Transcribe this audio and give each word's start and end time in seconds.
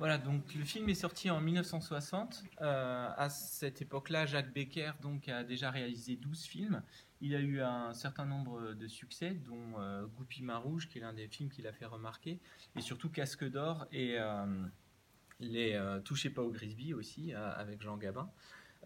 Voilà, 0.00 0.16
donc 0.16 0.54
le 0.54 0.64
film 0.64 0.88
est 0.88 0.94
sorti 0.94 1.28
en 1.28 1.42
1960. 1.42 2.44
Euh, 2.62 3.10
à 3.14 3.28
cette 3.28 3.82
époque-là, 3.82 4.24
Jacques 4.24 4.50
Becker 4.50 4.92
donc, 5.02 5.28
a 5.28 5.44
déjà 5.44 5.70
réalisé 5.70 6.16
12 6.16 6.42
films. 6.42 6.82
Il 7.20 7.34
a 7.34 7.38
eu 7.38 7.60
un 7.60 7.92
certain 7.92 8.24
nombre 8.24 8.72
de 8.72 8.88
succès, 8.88 9.32
dont 9.32 9.78
euh, 9.78 10.06
Goupil 10.16 10.42
Main 10.42 10.64
qui 10.88 10.96
est 10.96 11.00
l'un 11.02 11.12
des 11.12 11.28
films 11.28 11.50
qu'il 11.50 11.66
a 11.66 11.72
fait 11.74 11.84
remarquer, 11.84 12.40
et 12.76 12.80
surtout 12.80 13.10
Casque 13.10 13.44
d'Or 13.44 13.86
et 13.92 14.14
euh, 14.18 14.46
Les 15.38 15.74
euh, 15.74 16.00
Touchez 16.00 16.30
pas 16.30 16.40
au 16.40 16.50
Grisby 16.50 16.94
aussi, 16.94 17.34
avec 17.34 17.82
Jean 17.82 17.98
Gabin. 17.98 18.30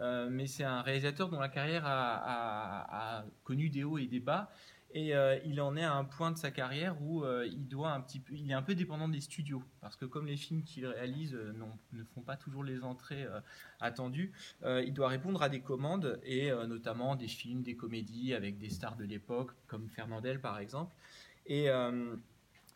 Mais 0.00 0.48
c'est 0.48 0.64
un 0.64 0.82
réalisateur 0.82 1.28
dont 1.28 1.38
la 1.38 1.48
carrière 1.48 1.84
a 1.86 3.24
connu 3.44 3.70
des 3.70 3.84
hauts 3.84 3.98
et 3.98 4.08
des 4.08 4.18
bas. 4.18 4.50
Et 4.96 5.12
euh, 5.12 5.36
il 5.44 5.60
en 5.60 5.76
est 5.76 5.82
à 5.82 5.92
un 5.92 6.04
point 6.04 6.30
de 6.30 6.38
sa 6.38 6.52
carrière 6.52 6.96
où 7.02 7.24
euh, 7.24 7.48
il 7.50 7.66
doit 7.66 7.90
un 7.90 8.00
petit 8.00 8.20
peu, 8.20 8.32
il 8.32 8.48
est 8.48 8.54
un 8.54 8.62
peu 8.62 8.76
dépendant 8.76 9.08
des 9.08 9.20
studios 9.20 9.64
parce 9.80 9.96
que 9.96 10.04
comme 10.04 10.26
les 10.26 10.36
films 10.36 10.62
qu'il 10.62 10.86
réalise 10.86 11.34
euh, 11.34 11.52
ne 11.92 12.04
font 12.04 12.20
pas 12.20 12.36
toujours 12.36 12.62
les 12.62 12.84
entrées 12.84 13.26
attendues, 13.80 14.32
il 14.64 14.94
doit 14.94 15.08
répondre 15.08 15.42
à 15.42 15.48
des 15.48 15.60
commandes 15.60 16.20
et 16.22 16.50
notamment 16.68 17.16
des 17.16 17.26
films, 17.26 17.62
des 17.62 17.74
comédies 17.74 18.34
avec 18.34 18.56
des 18.56 18.70
stars 18.70 18.96
de 18.96 19.04
l'époque 19.04 19.50
comme 19.66 19.88
Fernandel 19.88 20.40
par 20.40 20.58
exemple. 20.60 20.94
Et 21.46 21.68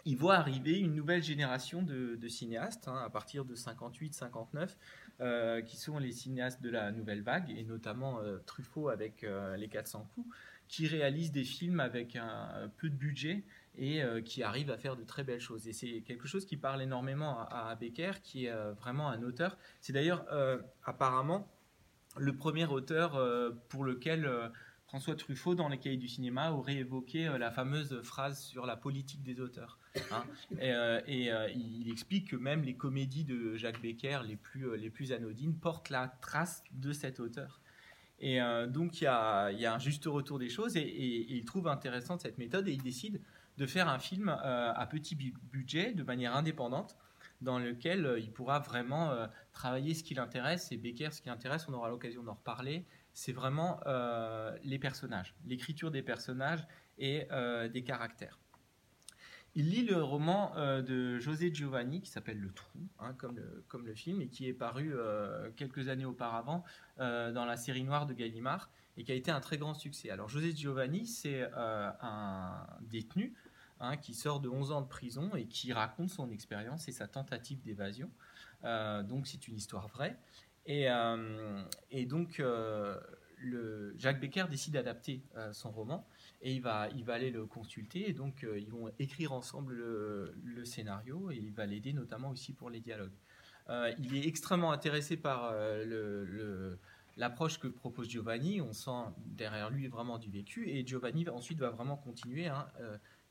il 0.08 0.16
voit 0.16 0.36
arriver 0.36 0.78
une 0.78 0.94
nouvelle 0.94 1.22
génération 1.22 1.82
de, 1.82 2.28
cinéastes 2.28 2.88
hein, 2.88 2.96
à 3.04 3.10
partir 3.10 3.44
de 3.44 3.54
58-59 3.54 4.70
euh, 5.20 5.60
qui 5.60 5.76
sont 5.76 5.98
les 5.98 6.12
cinéastes 6.12 6.62
de 6.62 6.70
la 6.70 6.92
nouvelle 6.92 7.20
vague 7.20 7.50
et 7.50 7.62
notamment 7.62 8.18
euh, 8.20 8.38
Truffaut 8.46 8.88
avec 8.88 9.22
euh, 9.22 9.54
les 9.58 9.68
400 9.68 10.08
coups 10.14 10.34
qui 10.66 10.86
réalisent 10.86 11.32
des 11.32 11.44
films 11.44 11.78
avec 11.78 12.16
un, 12.16 12.70
peu 12.78 12.88
de 12.88 12.94
budget 12.94 13.44
et 13.76 14.02
qui 14.24 14.42
arrivent 14.42 14.70
à 14.70 14.76
faire 14.76 14.96
de 14.96 15.04
très 15.04 15.24
belles 15.24 15.40
choses. 15.40 15.66
Et 15.66 15.72
c'est 15.72 16.02
quelque 16.02 16.28
chose 16.28 16.44
qui 16.44 16.58
parle 16.58 16.82
énormément 16.82 17.46
à, 17.48 17.74
Becker, 17.74 18.20
qui 18.22 18.46
est 18.46 18.72
vraiment 18.72 19.08
un 19.08 19.22
auteur. 19.22 19.56
C'est 19.80 19.94
d'ailleurs 19.94 20.26
apparemment 20.84 21.48
le 22.18 22.36
premier 22.36 22.66
auteur 22.66 23.18
pour 23.70 23.84
lequel 23.84 24.28
François 24.88 25.14
Truffaut, 25.16 25.54
dans 25.54 25.68
les 25.68 25.76
cahiers 25.78 25.98
du 25.98 26.08
cinéma, 26.08 26.50
aurait 26.52 26.76
évoqué 26.76 27.28
euh, 27.28 27.36
la 27.36 27.50
fameuse 27.50 28.00
phrase 28.02 28.42
sur 28.42 28.64
la 28.64 28.74
politique 28.76 29.22
des 29.22 29.38
auteurs. 29.38 29.78
hein. 30.10 30.24
et 30.60 30.72
euh, 30.72 31.00
et, 31.06 31.30
euh, 31.30 31.48
il 31.50 31.90
explique 31.90 32.30
que 32.30 32.36
même 32.36 32.62
les 32.62 32.74
comédies 32.74 33.24
de 33.24 33.54
Jacques 33.56 33.82
Becker, 33.82 34.20
les 34.26 34.36
plus, 34.36 34.76
les 34.78 34.88
plus 34.90 35.12
anodines, 35.12 35.54
portent 35.54 35.90
la 35.90 36.08
trace 36.22 36.64
de 36.72 36.92
cet 36.92 37.20
auteur. 37.20 37.60
Et 38.20 38.40
euh, 38.40 38.66
donc 38.66 39.00
il 39.00 39.04
y, 39.04 39.06
a, 39.06 39.50
il 39.52 39.60
y 39.60 39.66
a 39.66 39.74
un 39.74 39.78
juste 39.78 40.06
retour 40.06 40.38
des 40.38 40.48
choses 40.48 40.76
et, 40.76 40.80
et- 40.80 41.32
et 41.32 41.36
il 41.36 41.44
trouve 41.44 41.68
intéressante 41.68 42.22
cette 42.22 42.38
méthode 42.38 42.66
et 42.66 42.72
il 42.72 42.82
décide 42.82 43.20
de 43.58 43.66
faire 43.66 43.88
un 43.88 43.98
film 43.98 44.28
à 44.28 44.86
petit 44.90 45.14
bu- 45.16 45.34
budget, 45.52 45.92
de 45.92 46.02
manière 46.04 46.34
indépendante, 46.34 46.96
dans 47.40 47.58
lequel 47.58 48.06
euh, 48.06 48.18
il 48.18 48.32
pourra 48.32 48.58
vraiment 48.58 49.10
euh, 49.10 49.26
travailler 49.52 49.94
ce 49.94 50.02
qui 50.02 50.14
l'intéresse. 50.14 50.72
Et 50.72 50.76
Becker, 50.76 51.12
ce 51.12 51.22
qui 51.22 51.28
l'intéresse, 51.28 51.66
on 51.68 51.74
aura 51.74 51.88
l'occasion 51.88 52.22
d'en 52.22 52.34
reparler, 52.34 52.84
c'est 53.12 53.32
vraiment 53.32 53.80
euh, 53.86 54.56
les 54.64 54.78
personnages, 54.78 55.34
l'écriture 55.46 55.90
des 55.90 56.02
personnages 56.02 56.66
et 56.98 57.28
des 57.72 57.84
caractères. 57.84 58.40
Il 59.54 59.70
lit 59.70 59.84
le 59.84 60.02
roman 60.02 60.52
de 60.56 61.20
José 61.20 61.54
Giovanni 61.54 62.00
qui 62.00 62.10
s'appelle 62.10 62.40
Le 62.40 62.50
Trou, 62.50 62.80
hein, 62.98 63.14
comme, 63.14 63.36
le, 63.36 63.94
film, 63.94 64.20
et 64.20 64.26
qui 64.26 64.48
est 64.48 64.52
paru 64.52 64.92
quelques 65.54 65.86
années 65.86 66.04
auparavant 66.04 66.64
dans 66.98 67.44
la 67.44 67.56
série 67.56 67.84
noire 67.84 68.06
de 68.06 68.14
Gallimard 68.14 68.68
et 68.96 69.04
qui 69.04 69.12
a 69.12 69.14
été 69.14 69.30
un 69.30 69.38
très 69.38 69.58
grand 69.58 69.74
succès. 69.74 70.10
Alors 70.10 70.28
José 70.28 70.50
Giovanni, 70.50 71.06
c'est 71.06 71.48
un 71.54 72.66
détenu 72.80 73.36
hein, 73.80 73.96
qui 73.96 74.14
sort 74.14 74.40
de 74.40 74.48
11 74.48 74.72
ans 74.72 74.80
de 74.80 74.88
prison 74.88 75.34
et 75.34 75.46
qui 75.46 75.72
raconte 75.72 76.10
son 76.10 76.30
expérience 76.30 76.88
et 76.88 76.92
sa 76.92 77.06
tentative 77.06 77.62
d'évasion. 77.62 78.10
Euh, 78.64 79.02
donc 79.02 79.26
c'est 79.26 79.48
une 79.48 79.56
histoire 79.56 79.88
vraie. 79.88 80.16
Et, 80.66 80.90
euh, 80.90 81.62
donc 82.06 82.40
euh, 82.40 83.00
Jacques 83.96 84.20
Becker 84.20 84.46
décide 84.50 84.74
d'adapter 84.74 85.22
son 85.52 85.70
roman 85.70 86.06
et 86.42 86.54
il 86.54 86.60
va, 86.60 86.88
aller 87.08 87.30
le 87.30 87.46
consulter 87.46 88.10
et 88.10 88.12
donc 88.12 88.44
ils 88.56 88.68
vont 88.68 88.90
écrire 88.98 89.32
ensemble 89.32 89.74
le, 89.74 90.64
scénario 90.64 91.30
et 91.30 91.36
il 91.36 91.52
va 91.52 91.64
l'aider 91.64 91.92
notamment 91.92 92.30
aussi 92.30 92.52
pour 92.52 92.68
les 92.68 92.80
dialogues. 92.80 93.14
Il 93.98 94.16
est 94.16 94.26
extrêmement 94.26 94.72
intéressé 94.72 95.16
par 95.16 95.54
l'approche 97.16 97.58
que 97.58 97.68
propose 97.68 98.08
Giovanni. 98.10 98.60
On 98.60 98.72
sent 98.72 99.12
derrière 99.24 99.70
lui 99.70 99.86
vraiment 99.86 100.18
du 100.18 100.30
vécu 100.30 100.68
et 100.68 100.84
Giovanni 100.86 101.24
va, 101.24 101.32
ensuite 101.32 101.60
va 101.60 101.70
vraiment 101.70 101.96
continuer. 101.96 102.48
hein, 102.48 102.66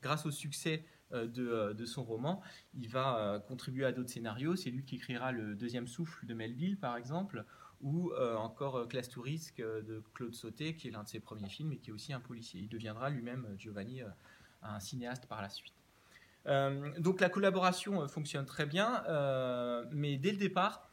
grâce 0.02 0.26
au 0.26 0.30
succès 0.30 0.84
euh, 1.12 1.26
de, 1.26 1.48
euh, 1.48 1.72
de 1.72 1.86
son 1.86 2.04
roman, 2.04 2.42
il 2.74 2.88
va 2.90 3.18
euh, 3.18 3.38
contribuer 3.38 3.86
à 3.86 3.92
d'autres 3.92 4.10
scénarios. 4.10 4.56
C'est 4.56 4.68
lui 4.68 4.84
qui 4.84 4.96
écrira 4.96 5.32
le 5.32 5.54
deuxième 5.54 5.88
souffle 5.88 6.26
de 6.26 6.34
Melville, 6.34 6.76
par 6.76 6.96
exemple, 6.96 7.44
ou 7.80 8.12
encore 8.36 8.88
Classe 8.88 9.08
Tourisque 9.08 9.58
de 9.58 10.02
Claude 10.12 10.34
Sauté, 10.34 10.74
qui 10.74 10.88
est 10.88 10.90
l'un 10.90 11.04
de 11.04 11.08
ses 11.08 11.20
premiers 11.20 11.48
films 11.48 11.72
et 11.72 11.76
qui 11.76 11.90
est 11.90 11.92
aussi 11.92 12.12
un 12.12 12.18
policier. 12.18 12.60
Il 12.60 12.68
deviendra 12.68 13.08
lui-même, 13.08 13.46
Giovanni, 13.56 14.00
un 14.62 14.80
cinéaste 14.80 15.26
par 15.26 15.40
la 15.42 15.48
suite. 15.48 15.74
Donc 16.98 17.20
la 17.20 17.28
collaboration 17.28 18.08
fonctionne 18.08 18.46
très 18.46 18.66
bien, 18.66 19.04
mais 19.92 20.16
dès 20.16 20.32
le 20.32 20.38
départ, 20.38 20.90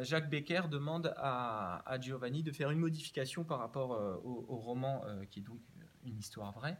Jacques 0.00 0.28
Becker 0.28 0.62
demande 0.68 1.14
à, 1.18 1.84
Giovanni 2.00 2.42
de 2.42 2.50
faire 2.50 2.72
une 2.72 2.80
modification 2.80 3.44
par 3.44 3.60
rapport 3.60 3.90
au, 4.24 4.44
au 4.48 4.56
roman, 4.56 5.04
qui 5.30 5.38
est 5.38 5.44
donc 5.44 5.60
une 6.04 6.18
histoire 6.18 6.50
vraie, 6.50 6.78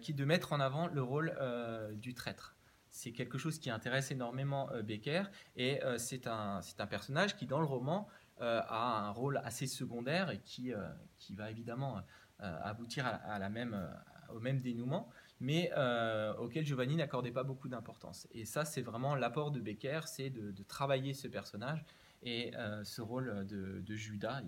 qui 0.00 0.12
est 0.12 0.14
de 0.14 0.24
mettre 0.24 0.52
en 0.52 0.60
avant 0.60 0.86
le 0.88 1.02
rôle 1.02 1.36
euh, 1.40 1.92
du 1.94 2.14
traître. 2.14 2.56
C'est 2.90 3.12
quelque 3.12 3.38
chose 3.38 3.58
qui 3.58 3.70
intéresse 3.70 4.10
énormément 4.10 4.70
euh, 4.72 4.82
Becker, 4.82 5.24
et 5.56 5.82
euh, 5.84 5.98
c'est 5.98 6.26
un, 6.26 6.60
un 6.78 6.86
personnage 6.86 7.36
qui, 7.36 7.46
dans 7.46 7.60
le 7.60 7.66
roman, 7.66 8.08
euh, 8.40 8.60
a 8.68 9.06
un 9.06 9.10
rôle 9.10 9.40
assez 9.44 9.66
secondaire 9.66 10.30
et 10.30 10.38
qui, 10.38 10.72
euh, 10.72 10.88
qui 11.18 11.34
va 11.34 11.50
évidemment 11.50 11.98
euh, 12.40 12.58
aboutir 12.62 13.04
à, 13.04 13.38
la 13.40 13.48
même, 13.48 13.74
euh, 13.74 14.34
au 14.34 14.38
même 14.38 14.60
dénouement, 14.60 15.08
mais 15.40 15.72
euh, 15.76 16.32
auquel 16.36 16.64
Giovanni 16.64 16.94
n'accordait 16.94 17.32
pas 17.32 17.42
beaucoup 17.42 17.68
d'importance. 17.68 18.28
Et 18.30 18.44
ça, 18.44 18.64
c'est 18.64 18.82
vraiment 18.82 19.16
l'apport 19.16 19.50
de 19.50 19.60
Becker, 19.60 20.00
c'est 20.06 20.30
de, 20.30 20.62
travailler 20.62 21.14
ce 21.14 21.26
personnage 21.26 21.84
et 22.22 22.54
euh, 22.56 22.84
ce 22.84 23.00
rôle 23.02 23.44
de, 23.46 23.94
Judas. 23.94 24.42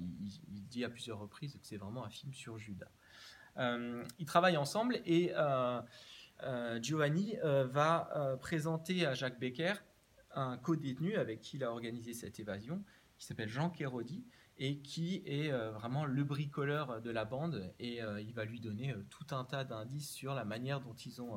Il 0.52 0.68
dit 0.68 0.84
à 0.84 0.88
plusieurs 0.88 1.18
reprises 1.18 1.54
que 1.54 1.66
c'est 1.66 1.78
vraiment 1.78 2.04
un 2.04 2.10
film 2.10 2.32
sur 2.32 2.58
Judas. 2.58 2.90
Euh, 3.56 4.04
ils 4.18 4.26
travaillent 4.26 4.56
ensemble 4.56 5.00
et 5.04 5.32
euh, 5.34 5.80
euh, 6.42 6.80
Giovanni 6.82 7.36
va 7.42 8.36
présenter 8.40 9.06
à 9.06 9.14
Jacques 9.14 9.38
Becker 9.38 9.74
un 10.34 10.56
co-détenu 10.58 11.16
avec 11.16 11.40
qui 11.40 11.56
il 11.56 11.64
a 11.64 11.70
organisé 11.70 12.14
cette 12.14 12.38
évasion, 12.38 12.82
qui 13.18 13.26
s'appelle 13.26 13.48
Jean 13.48 13.70
Kérodi, 13.70 14.24
et 14.62 14.78
qui 14.78 15.22
est 15.24 15.50
vraiment 15.50 16.04
le 16.04 16.22
bricoleur 16.22 17.00
de 17.00 17.10
la 17.10 17.24
bande, 17.24 17.72
et 17.78 18.00
il 18.20 18.32
va 18.34 18.44
lui 18.44 18.60
donner 18.60 18.94
tout 19.08 19.34
un 19.34 19.44
tas 19.44 19.64
d'indices 19.64 20.10
sur 20.10 20.34
la 20.34 20.44
manière 20.44 20.80
dont 20.80 20.94
ils 20.94 21.20
ont 21.20 21.36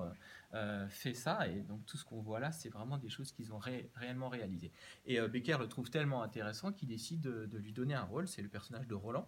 fait 0.89 1.13
ça, 1.13 1.47
et 1.47 1.61
donc 1.61 1.85
tout 1.85 1.97
ce 1.97 2.05
qu'on 2.05 2.21
voit 2.21 2.39
là, 2.39 2.51
c'est 2.51 2.69
vraiment 2.69 2.97
des 2.97 3.09
choses 3.09 3.31
qu'ils 3.31 3.51
ont 3.53 3.57
ré- 3.57 3.89
réellement 3.95 4.29
réalisées. 4.29 4.71
Et 5.05 5.19
Becker 5.21 5.57
le 5.57 5.67
trouve 5.67 5.89
tellement 5.89 6.21
intéressant 6.21 6.71
qu'il 6.71 6.89
décide 6.89 7.21
de, 7.21 7.45
de 7.45 7.57
lui 7.57 7.73
donner 7.73 7.95
un 7.95 8.03
rôle, 8.03 8.27
c'est 8.27 8.41
le 8.41 8.49
personnage 8.49 8.87
de 8.87 8.95
Roland. 8.95 9.27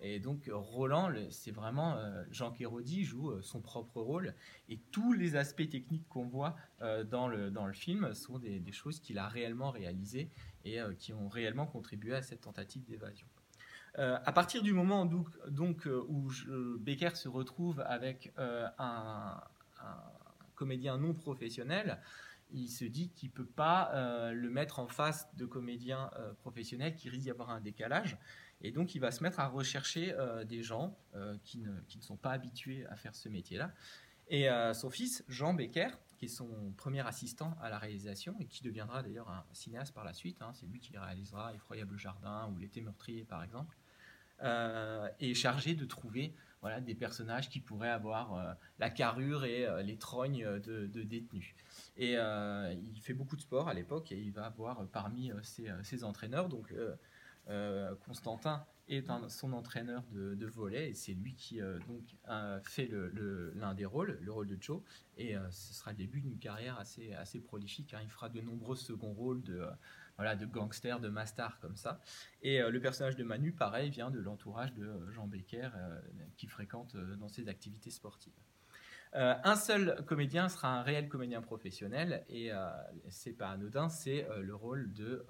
Et 0.00 0.20
donc 0.20 0.48
Roland, 0.52 1.12
c'est 1.30 1.50
vraiment 1.50 1.96
euh, 1.96 2.22
Jean 2.30 2.52
Kérodi 2.52 3.04
joue 3.04 3.30
euh, 3.30 3.42
son 3.42 3.60
propre 3.60 4.00
rôle 4.00 4.34
et 4.68 4.78
tous 4.92 5.12
les 5.12 5.34
aspects 5.34 5.68
techniques 5.68 6.06
qu'on 6.08 6.26
voit 6.26 6.56
euh, 6.82 7.02
dans, 7.02 7.26
le, 7.26 7.50
dans 7.50 7.66
le 7.66 7.72
film 7.72 8.14
sont 8.14 8.38
des, 8.38 8.62
choses 8.72 9.00
qu'il 9.00 9.18
a 9.18 9.26
réellement 9.26 9.70
réalisées 9.70 10.30
et 10.64 10.78
qui 10.98 11.12
ont 11.12 11.28
réellement 11.28 11.66
contribué 11.66 12.14
à 12.14 12.22
cette 12.22 12.42
tentative 12.42 12.84
d'évasion. 12.84 13.26
À 13.96 14.32
partir 14.32 14.62
du 14.62 14.72
moment 14.72 15.06
donc, 15.06 15.88
où 16.08 16.30
Becker 16.78 17.16
se 17.16 17.28
retrouve 17.28 17.80
avec 17.80 18.32
un, 18.36 19.40
comédien 20.54 20.98
non 20.98 21.14
professionnel, 21.14 21.98
il 22.52 22.68
se 22.68 22.84
dit 22.84 23.08
qu'il 23.10 23.30
ne 23.30 23.34
peut 23.34 23.46
pas 23.46 24.30
le 24.32 24.50
mettre 24.50 24.78
en 24.78 24.88
face 24.88 25.26
de 25.36 25.46
comédiens 25.46 26.10
professionnels 26.40 26.94
qui 26.94 27.08
risquent 27.08 27.24
d'y 27.24 27.30
avoir 27.30 27.50
un 27.50 27.60
décalage. 27.60 28.18
Et 28.60 28.72
donc, 28.72 28.94
il 28.94 28.98
va 28.98 29.10
se 29.10 29.22
mettre 29.22 29.40
à 29.40 29.48
rechercher 29.48 30.12
euh, 30.14 30.44
des 30.44 30.62
gens 30.62 30.96
euh, 31.14 31.36
qui, 31.44 31.58
ne, 31.58 31.72
qui 31.88 31.98
ne 31.98 32.02
sont 32.02 32.16
pas 32.16 32.32
habitués 32.32 32.86
à 32.86 32.96
faire 32.96 33.14
ce 33.14 33.28
métier-là. 33.28 33.72
Et 34.28 34.50
euh, 34.50 34.74
son 34.74 34.90
fils, 34.90 35.24
Jean 35.28 35.54
Becker, 35.54 35.90
qui 36.16 36.24
est 36.24 36.28
son 36.28 36.72
premier 36.76 37.06
assistant 37.06 37.56
à 37.62 37.70
la 37.70 37.78
réalisation 37.78 38.34
et 38.40 38.46
qui 38.46 38.62
deviendra 38.62 39.02
d'ailleurs 39.02 39.30
un 39.30 39.44
cinéaste 39.52 39.94
par 39.94 40.04
la 40.04 40.12
suite, 40.12 40.42
hein, 40.42 40.50
c'est 40.54 40.66
lui 40.66 40.80
qui 40.80 40.96
réalisera 40.98 41.54
Effroyable 41.54 41.96
Jardin 41.96 42.50
ou 42.52 42.58
L'été 42.58 42.80
meurtrier, 42.80 43.24
par 43.24 43.42
exemple, 43.44 43.76
est 44.40 45.34
chargé 45.34 45.74
de 45.74 45.84
trouver 45.84 46.32
voilà, 46.60 46.80
des 46.80 46.94
personnages 46.94 47.48
qui 47.48 47.58
pourraient 47.58 47.90
avoir 47.90 48.56
la 48.78 48.88
carrure 48.88 49.44
et 49.44 49.66
les 49.82 49.96
trognes 49.96 50.44
de, 50.60 50.86
de 50.86 51.02
détenus. 51.02 51.54
Et 51.96 52.12
il 52.12 53.00
fait 53.02 53.14
beaucoup 53.14 53.34
de 53.34 53.40
sport 53.40 53.68
à 53.68 53.74
l'époque 53.74 54.12
et 54.12 54.16
il 54.16 54.30
va 54.30 54.46
avoir 54.46 54.86
parmi 54.86 55.32
ses, 55.42 55.72
ses 55.82 56.04
entraîneurs, 56.04 56.48
donc 56.48 56.72
Constantin 58.04 58.64
est 58.88 59.06
son 59.28 59.52
entraîneur 59.52 60.02
de, 60.12 60.46
volet 60.46 60.90
et 60.90 60.94
c'est 60.94 61.12
lui 61.12 61.34
qui 61.34 61.60
donc 61.86 62.04
fait 62.64 62.90
l'un 63.54 63.74
des 63.74 63.84
rôles, 63.84 64.18
le 64.20 64.32
rôle 64.32 64.46
de 64.46 64.56
Joe 64.60 64.82
et 65.16 65.34
ce 65.50 65.74
sera 65.74 65.92
le 65.92 65.96
début 65.96 66.20
d'une 66.20 66.38
carrière 66.38 66.78
assez, 66.78 67.12
assez 67.14 67.40
prolifique. 67.40 67.94
Hein. 67.94 68.00
Il 68.02 68.10
fera 68.10 68.28
de 68.28 68.40
nombreux 68.40 68.76
seconds 68.76 69.12
rôles 69.12 69.42
de 69.42 69.66
voilà, 70.16 70.36
de 70.36 70.46
gangster, 70.46 71.00
de 71.00 71.08
mastar 71.08 71.60
comme 71.60 71.76
ça. 71.76 72.00
Et 72.42 72.60
le 72.60 72.80
personnage 72.80 73.16
de 73.16 73.24
Manu, 73.24 73.52
pareil, 73.52 73.90
vient 73.90 74.10
de 74.10 74.18
l'entourage 74.18 74.74
de 74.74 75.10
Jean 75.10 75.26
Becker, 75.26 75.70
qui 76.36 76.46
fréquente 76.46 76.96
dans 76.96 77.28
ses 77.28 77.48
activités 77.48 77.90
sportives. 77.90 78.32
Euh, 79.14 79.34
un 79.42 79.56
seul 79.56 80.04
comédien 80.06 80.48
sera 80.48 80.78
un 80.78 80.82
réel 80.82 81.08
comédien 81.08 81.40
professionnel 81.40 82.24
et 82.28 82.52
euh, 82.52 82.68
c'est 83.08 83.32
pas 83.32 83.48
anodin, 83.50 83.88
c'est 83.88 84.28
euh, 84.28 84.42
le 84.42 84.54
rôle 84.54 84.92
de, 84.92 85.26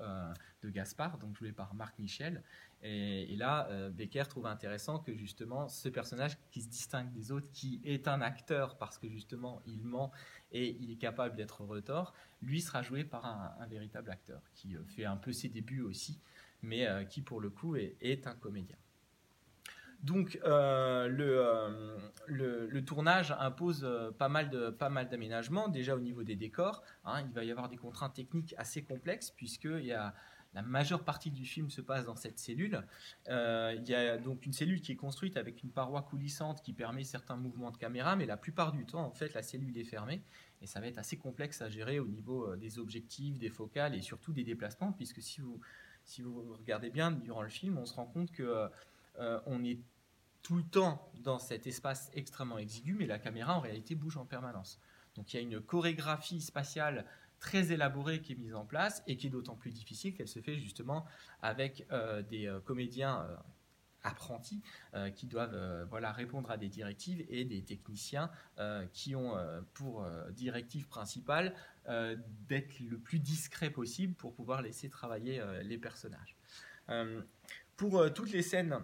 de 0.62 0.70
Gaspard, 0.70 1.18
donc 1.18 1.36
joué 1.36 1.52
par 1.52 1.74
Marc 1.74 1.98
Michel. 1.98 2.42
Et, 2.82 3.34
là, 3.36 3.68
Becker 3.90 4.24
trouve 4.28 4.46
intéressant 4.46 5.00
que 5.00 5.12
justement 5.12 5.68
ce 5.68 5.88
personnage 5.88 6.38
qui 6.52 6.62
se 6.62 6.68
distingue 6.68 7.10
des 7.10 7.32
autres, 7.32 7.50
qui 7.52 7.80
est 7.84 8.06
un 8.06 8.20
acteur 8.20 8.78
parce 8.78 8.98
que 8.98 9.08
justement 9.08 9.62
il 9.66 9.84
ment 9.84 10.12
et 10.52 10.76
il 10.80 10.92
est 10.92 10.96
capable 10.96 11.34
d'être 11.34 11.62
retort, 11.62 12.14
lui 12.40 12.60
sera 12.60 12.82
joué 12.82 13.02
par 13.02 13.26
un, 13.26 13.66
véritable 13.66 14.10
acteur 14.10 14.42
qui 14.54 14.76
fait 14.86 15.04
un 15.04 15.16
peu 15.16 15.32
ses 15.32 15.48
débuts 15.48 15.82
aussi, 15.82 16.20
mais 16.62 16.86
qui 17.10 17.20
pour 17.20 17.40
le 17.40 17.50
coup 17.50 17.74
est 17.74 18.26
un 18.28 18.34
comédien. 18.34 18.76
Donc 20.02 20.38
euh, 20.44 21.08
euh, 21.18 21.98
le, 22.26 22.84
tournage 22.84 23.34
impose 23.38 23.82
euh, 23.84 24.12
pas 24.12 24.28
mal 24.28 24.48
d'aménagements 25.08 25.68
déjà 25.68 25.96
au 25.96 26.00
niveau 26.00 26.22
des 26.22 26.36
décors. 26.36 26.82
Hein. 27.04 27.22
il 27.26 27.32
va 27.32 27.44
y 27.44 27.50
avoir 27.50 27.68
des 27.68 27.76
contraintes 27.76 28.14
techniques 28.14 28.54
assez 28.58 28.82
complexes 28.82 29.30
puisque 29.30 29.64
y 29.64 29.92
a 29.92 30.14
la 30.54 30.62
majeure 30.62 31.04
partie 31.04 31.30
du 31.30 31.44
film 31.44 31.68
se 31.68 31.82
passe 31.82 32.06
dans 32.06 32.16
cette 32.16 32.38
cellule. 32.38 32.82
il 33.28 33.84
y 33.86 33.94
a 33.94 34.16
donc 34.16 34.46
une 34.46 34.54
cellule 34.54 34.80
qui 34.80 34.92
est 34.92 34.96
construite 34.96 35.36
avec 35.36 35.62
une 35.62 35.70
paroi 35.70 36.02
coulissante 36.02 36.62
qui 36.62 36.72
permet 36.72 37.04
certains 37.04 37.36
mouvements 37.36 37.70
de 37.70 37.76
caméra, 37.76 38.16
mais 38.16 38.24
la 38.24 38.38
plupart 38.38 38.72
du 38.72 38.86
temps, 38.86 39.04
en 39.04 39.12
fait, 39.12 39.34
la 39.34 39.42
cellule 39.42 39.76
est 39.76 39.84
fermée 39.84 40.22
et 40.62 40.66
ça 40.66 40.80
va 40.80 40.86
être 40.86 40.96
assez 40.96 41.18
complexe 41.18 41.60
à 41.60 41.68
gérer 41.68 42.00
au 42.00 42.06
niveau 42.06 42.56
des 42.56 42.78
objectifs, 42.78 43.38
des 43.38 43.50
focales 43.50 43.94
et 43.94 44.00
surtout 44.00 44.32
des 44.32 44.42
déplacements, 44.42 44.92
puisque 44.92 45.20
si 45.20 45.42
vous 45.42 45.60
si 46.08 46.22
vous 46.22 46.54
regardez 46.58 46.88
bien 46.88 47.10
durant 47.10 47.42
le 47.42 47.50
film, 47.50 47.76
on 47.76 47.84
se 47.84 47.92
rend 47.92 48.06
compte 48.06 48.32
que 48.32 48.70
euh, 49.18 49.40
on 49.46 49.64
est 49.64 49.78
tout 50.42 50.56
le 50.56 50.62
temps 50.62 51.10
dans 51.22 51.38
cet 51.38 51.66
espace 51.66 52.10
extrêmement 52.14 52.58
exigu, 52.58 52.94
mais 52.94 53.06
la 53.06 53.18
caméra 53.18 53.56
en 53.56 53.60
réalité 53.60 53.94
bouge 53.94 54.16
en 54.16 54.24
permanence. 54.24 54.78
Donc 55.16 55.32
il 55.32 55.36
y 55.36 55.38
a 55.40 55.42
une 55.42 55.60
chorégraphie 55.60 56.40
spatiale 56.40 57.04
très 57.40 57.72
élaborée 57.72 58.20
qui 58.20 58.32
est 58.32 58.36
mise 58.36 58.54
en 58.54 58.64
place 58.64 59.02
et 59.06 59.16
qui 59.16 59.26
est 59.26 59.30
d'autant 59.30 59.56
plus 59.56 59.70
difficile 59.70 60.14
qu'elle 60.14 60.28
se 60.28 60.40
fait 60.40 60.56
justement 60.56 61.04
avec 61.42 61.86
euh, 61.92 62.22
des 62.22 62.46
euh, 62.46 62.60
comédiens 62.60 63.26
apprentis 64.04 64.62
qui 65.16 65.26
doivent 65.26 65.86
voilà, 65.90 66.12
répondre 66.12 66.52
à 66.52 66.56
des 66.56 66.68
directives 66.68 67.26
et 67.28 67.44
des 67.44 67.62
techniciens 67.62 68.30
qui 68.92 69.16
ont 69.16 69.34
pour 69.74 70.06
directive 70.30 70.86
principale 70.86 71.52
d'être 72.48 72.78
le 72.78 72.96
plus 72.96 73.18
discret 73.18 73.70
possible 73.70 74.14
pour 74.14 74.34
pouvoir 74.34 74.62
laisser 74.62 74.88
travailler 74.88 75.42
les 75.64 75.78
personnages. 75.78 76.36
pour 77.76 78.14
toutes 78.14 78.30
les 78.30 78.42
scènes 78.42 78.78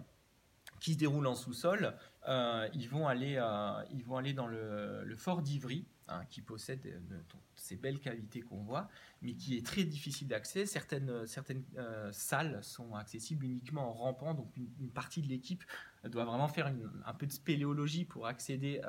qui 0.80 0.94
se 0.94 0.98
déroule 0.98 1.26
en 1.26 1.34
sous-sol, 1.34 1.94
euh, 2.28 2.68
ils, 2.72 2.88
vont 2.88 3.06
aller, 3.06 3.36
euh, 3.36 3.84
ils 3.92 4.04
vont 4.04 4.16
aller 4.16 4.32
dans 4.32 4.46
le, 4.46 5.14
fort 5.16 5.42
d'Ivry, 5.42 5.86
hein, 6.08 6.24
qui 6.30 6.40
possède 6.40 6.84
euh, 6.86 7.20
ces 7.54 7.76
belles 7.76 8.00
cavités 8.00 8.40
qu'on 8.40 8.62
voit, 8.62 8.88
mais 9.20 9.34
qui 9.34 9.56
est 9.56 9.64
très 9.64 9.84
difficile 9.84 10.28
d'accès. 10.28 10.64
Certaines, 10.66 11.26
certaines 11.26 11.64
salles 12.12 12.58
sont 12.62 12.94
accessibles 12.94 13.44
uniquement 13.44 13.90
en 13.90 13.92
rampant, 13.92 14.34
donc 14.34 14.56
une, 14.56 14.90
partie 14.90 15.22
de 15.22 15.28
l'équipe 15.28 15.64
doit 16.04 16.24
vraiment 16.24 16.48
faire 16.48 16.72
un 17.06 17.14
peu 17.14 17.26
de 17.26 17.32
spéléologie 17.32 18.04
pour 18.04 18.26
accéder 18.26 18.80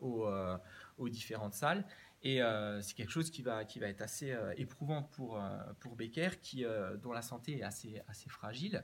aux, 0.00 0.28
aux, 0.98 1.08
différentes 1.08 1.54
salles. 1.54 1.84
Et 2.22 2.40
c'est 2.80 2.94
quelque 2.94 3.10
chose 3.10 3.30
qui 3.30 3.42
va, 3.42 3.64
qui 3.64 3.80
va 3.80 3.88
être 3.88 4.00
assez 4.00 4.34
éprouvant 4.56 5.02
pour, 5.02 5.42
pour 5.80 5.96
Becker, 5.96 6.40
qui, 6.40 6.64
dont 7.02 7.12
la 7.12 7.22
santé 7.22 7.58
est 7.58 7.62
assez, 7.62 8.00
assez 8.08 8.30
fragile 8.30 8.82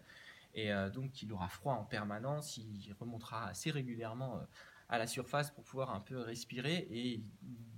et 0.54 0.72
euh, 0.72 0.90
donc 0.90 1.22
il 1.22 1.32
aura 1.32 1.48
froid 1.48 1.74
en 1.74 1.84
permanence, 1.84 2.56
il 2.56 2.92
remontera 2.98 3.48
assez 3.48 3.70
régulièrement 3.70 4.36
euh, 4.36 4.44
à 4.88 4.98
la 4.98 5.06
surface 5.06 5.50
pour 5.50 5.64
pouvoir 5.64 5.94
un 5.94 6.00
peu 6.00 6.18
respirer 6.18 6.88
et 6.90 7.14
il 7.14 7.24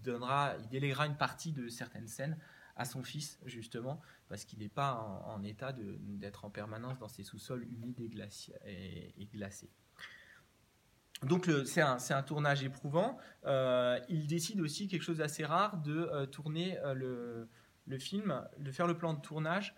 donnera, 0.02 0.54
il 0.60 0.68
déléguera 0.68 1.06
une 1.06 1.16
partie 1.16 1.52
de 1.52 1.68
certaines 1.68 2.08
scènes 2.08 2.38
à 2.76 2.84
son 2.84 3.02
fils 3.02 3.38
justement 3.44 4.00
parce 4.28 4.44
qu'il 4.44 4.60
n'est 4.60 4.68
pas 4.68 5.22
en, 5.26 5.42
état 5.42 5.72
d'être 5.72 6.44
en 6.44 6.50
permanence 6.50 6.98
dans 6.98 7.08
ces 7.08 7.24
sous-sols 7.24 7.64
humides 7.64 8.00
et, 8.64 9.28
glacés. 9.32 9.70
Donc 11.24 11.50
c'est 11.66 11.82
un, 11.82 12.22
tournage 12.22 12.62
éprouvant. 12.62 13.18
Euh, 13.44 13.98
il 14.08 14.28
décide 14.28 14.60
aussi 14.60 14.86
quelque 14.86 15.02
chose 15.02 15.18
d'assez 15.18 15.44
rare 15.44 15.78
de 15.78 16.24
tourner 16.26 16.78
le, 16.94 17.48
film, 17.98 18.40
de 18.56 18.70
faire 18.70 18.86
le 18.86 18.96
plan 18.96 19.14
de 19.14 19.20
tournage 19.20 19.74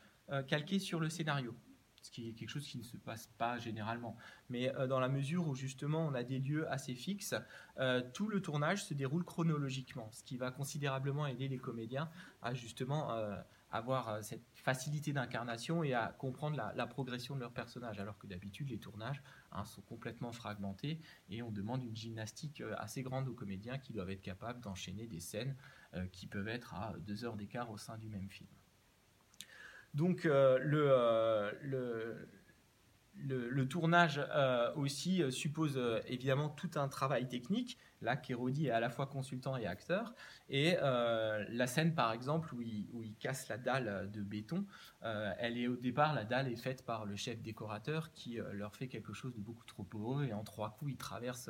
calqué 0.47 0.79
sur 0.79 1.01
le 1.01 1.09
scénario 1.09 1.57
ce 2.03 2.11
qui 2.11 2.29
est 2.29 2.33
quelque 2.33 2.51
chose 2.51 2.67
qui 2.67 2.79
ne 2.79 2.83
se 2.83 2.97
passe 2.97 3.29
pas 3.39 3.59
généralement. 3.59 4.17
Mais 4.51 4.75
euh, 4.75 4.87
dans 4.87 5.01
la 5.01 5.09
mesure 5.09 5.49
où 5.49 5.55
justement 5.55 6.05
on 6.07 6.15
a 6.15 6.25
des 6.25 6.39
lieux 6.39 6.71
assez 6.71 6.95
fixes, 6.95 7.35
euh, 7.79 8.03
tout 8.13 8.29
le 8.29 8.43
tournage 8.43 8.85
se 8.85 8.93
déroule 8.93 9.25
chronologiquement, 9.25 10.11
ce 10.13 10.23
qui 10.25 10.37
va 10.37 10.51
considérablement 10.51 11.27
aider 11.27 11.49
les 11.49 11.59
comédiens 11.59 12.11
à 12.43 12.55
justement 12.55 13.13
euh, 13.13 13.37
avoir 13.71 14.23
cette 14.23 14.45
facilité 14.53 15.15
d'incarnation 15.15 15.83
et 15.83 15.95
à 15.95 16.09
comprendre 16.19 16.57
la, 16.75 16.87
progression 16.87 17.37
de 17.37 17.41
leur 17.41 17.53
personnage, 17.53 17.99
alors 17.99 18.19
que 18.19 18.27
d'habitude 18.27 18.69
les 18.69 18.79
tournages 18.79 19.23
hein, 19.51 19.65
sont 19.65 19.81
complètement 19.81 20.31
fragmentés 20.31 21.01
et 21.31 21.43
on 21.43 21.51
demande 21.51 21.83
une 21.83 21.97
gymnastique 21.97 22.63
assez 22.77 23.03
grande 23.03 23.29
aux 23.29 23.35
comédiens 23.35 23.79
qui 23.79 23.95
doivent 23.95 24.11
être 24.11 24.21
capables 24.21 24.61
d'enchaîner 24.61 25.07
des 25.07 25.21
scènes 25.21 25.57
qui 26.13 26.27
peuvent 26.27 26.49
être 26.49 26.75
à 26.75 26.93
deux 26.99 27.25
heures 27.25 27.37
d'écart 27.37 27.71
au 27.71 27.79
sein 27.79 27.97
du 27.97 28.11
même 28.11 28.29
film. 28.29 28.51
Donc 29.95 30.25
euh, 30.27 30.59
euh, 30.91 32.15
le, 33.17 33.69
tournage 33.69 34.21
euh, 34.35 34.73
aussi 34.75 35.23
suppose 35.31 35.79
évidemment 36.07 36.49
tout 36.49 36.71
un 36.77 36.89
travail 36.89 37.29
technique. 37.29 37.79
Là, 38.01 38.17
Kérodi 38.17 38.67
est 38.67 38.71
à 38.71 38.81
la 38.81 38.91
fois 38.91 39.07
consultant 39.07 39.57
et 39.57 39.67
acteur. 39.67 40.13
Et 40.49 40.75
la 40.75 41.67
scène, 41.69 41.95
par 41.95 42.13
exemple, 42.13 42.53
où 42.55 42.63
il, 42.63 43.15
casse 43.21 43.49
la 43.49 43.59
dalle 43.59 44.11
de 44.11 44.23
béton, 44.23 44.67
elle 45.03 45.57
est 45.57 45.69
au 45.69 45.77
départ, 45.77 46.13
la 46.13 46.25
dalle 46.25 46.49
est 46.49 46.57
faite 46.57 46.85
par 46.85 47.07
le 47.07 47.15
chef 47.15 47.41
décorateur 47.41 48.13
qui 48.13 48.41
leur 48.53 48.75
fait 48.75 48.89
quelque 48.89 49.13
chose 49.13 49.33
de 49.35 49.41
beaucoup 49.41 49.65
trop 49.67 49.85
poreux. 49.85 50.25
Et 50.25 50.33
en 50.33 50.43
trois 50.43 50.71
coups, 50.71 50.93
il 50.93 50.97
traverse 50.97 51.49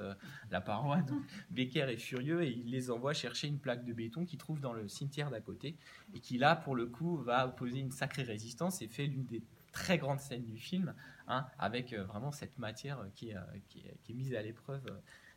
la 0.50 0.60
paroi. 0.60 0.98
Donc, 1.00 1.22
Becker 1.50 1.90
est 1.90 1.96
furieux 1.96 2.42
et 2.42 2.50
il 2.50 2.70
les 2.70 2.90
envoie 2.90 3.14
chercher 3.14 3.48
une 3.48 3.58
plaque 3.58 3.86
de 3.86 3.94
béton 3.94 4.26
qu'il 4.26 4.38
trouve 4.38 4.60
dans 4.60 4.74
le 4.74 4.88
cimetière 4.88 5.30
d'à 5.30 5.40
côté. 5.40 5.78
Et 6.12 6.20
qui, 6.20 6.36
là, 6.36 6.54
pour 6.54 6.74
le 6.74 6.86
coup, 6.86 7.16
va 7.16 7.46
opposer 7.46 7.78
une 7.78 7.92
sacrée 7.92 8.24
résistance 8.24 8.82
et 8.82 8.88
fait 8.88 9.06
l'une 9.06 9.24
des 9.24 9.42
très 9.72 9.98
grandes 9.98 10.20
scènes 10.20 10.44
du 10.44 10.58
film, 10.58 10.94
hein, 11.28 11.46
avec 11.58 11.94
vraiment 11.94 12.30
cette 12.30 12.58
matière 12.58 13.04
qui, 13.14 13.30
est, 13.30 13.36
qui 13.68 13.86
est 13.86 14.14
mise 14.14 14.34
à 14.34 14.42
l'épreuve 14.42 14.84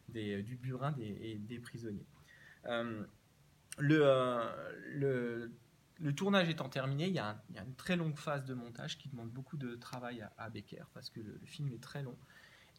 du 0.10 0.58
burin 0.62 0.92
des, 0.92 1.38
des 1.40 1.60
prisonniers. 1.60 2.06
Euh, 2.68 3.04
le, 3.78 4.04
euh, 5.04 5.48
tournage 6.16 6.50
étant 6.50 6.70
terminé, 6.70 7.08
il 7.08 7.14
y, 7.14 7.20
a 7.20 7.38
une 7.50 7.76
très 7.76 7.96
longue 7.96 8.18
phase 8.18 8.46
de 8.46 8.54
montage 8.54 8.98
qui 8.98 9.10
demande 9.10 9.30
beaucoup 9.30 9.58
de 9.58 9.76
travail 9.76 10.26
à, 10.38 10.50
Becker 10.50 10.84
parce 10.94 11.10
que 11.10 11.20
le, 11.20 11.40
film 11.46 11.72
est 11.74 11.82
très 11.82 12.04
long. 12.04 12.18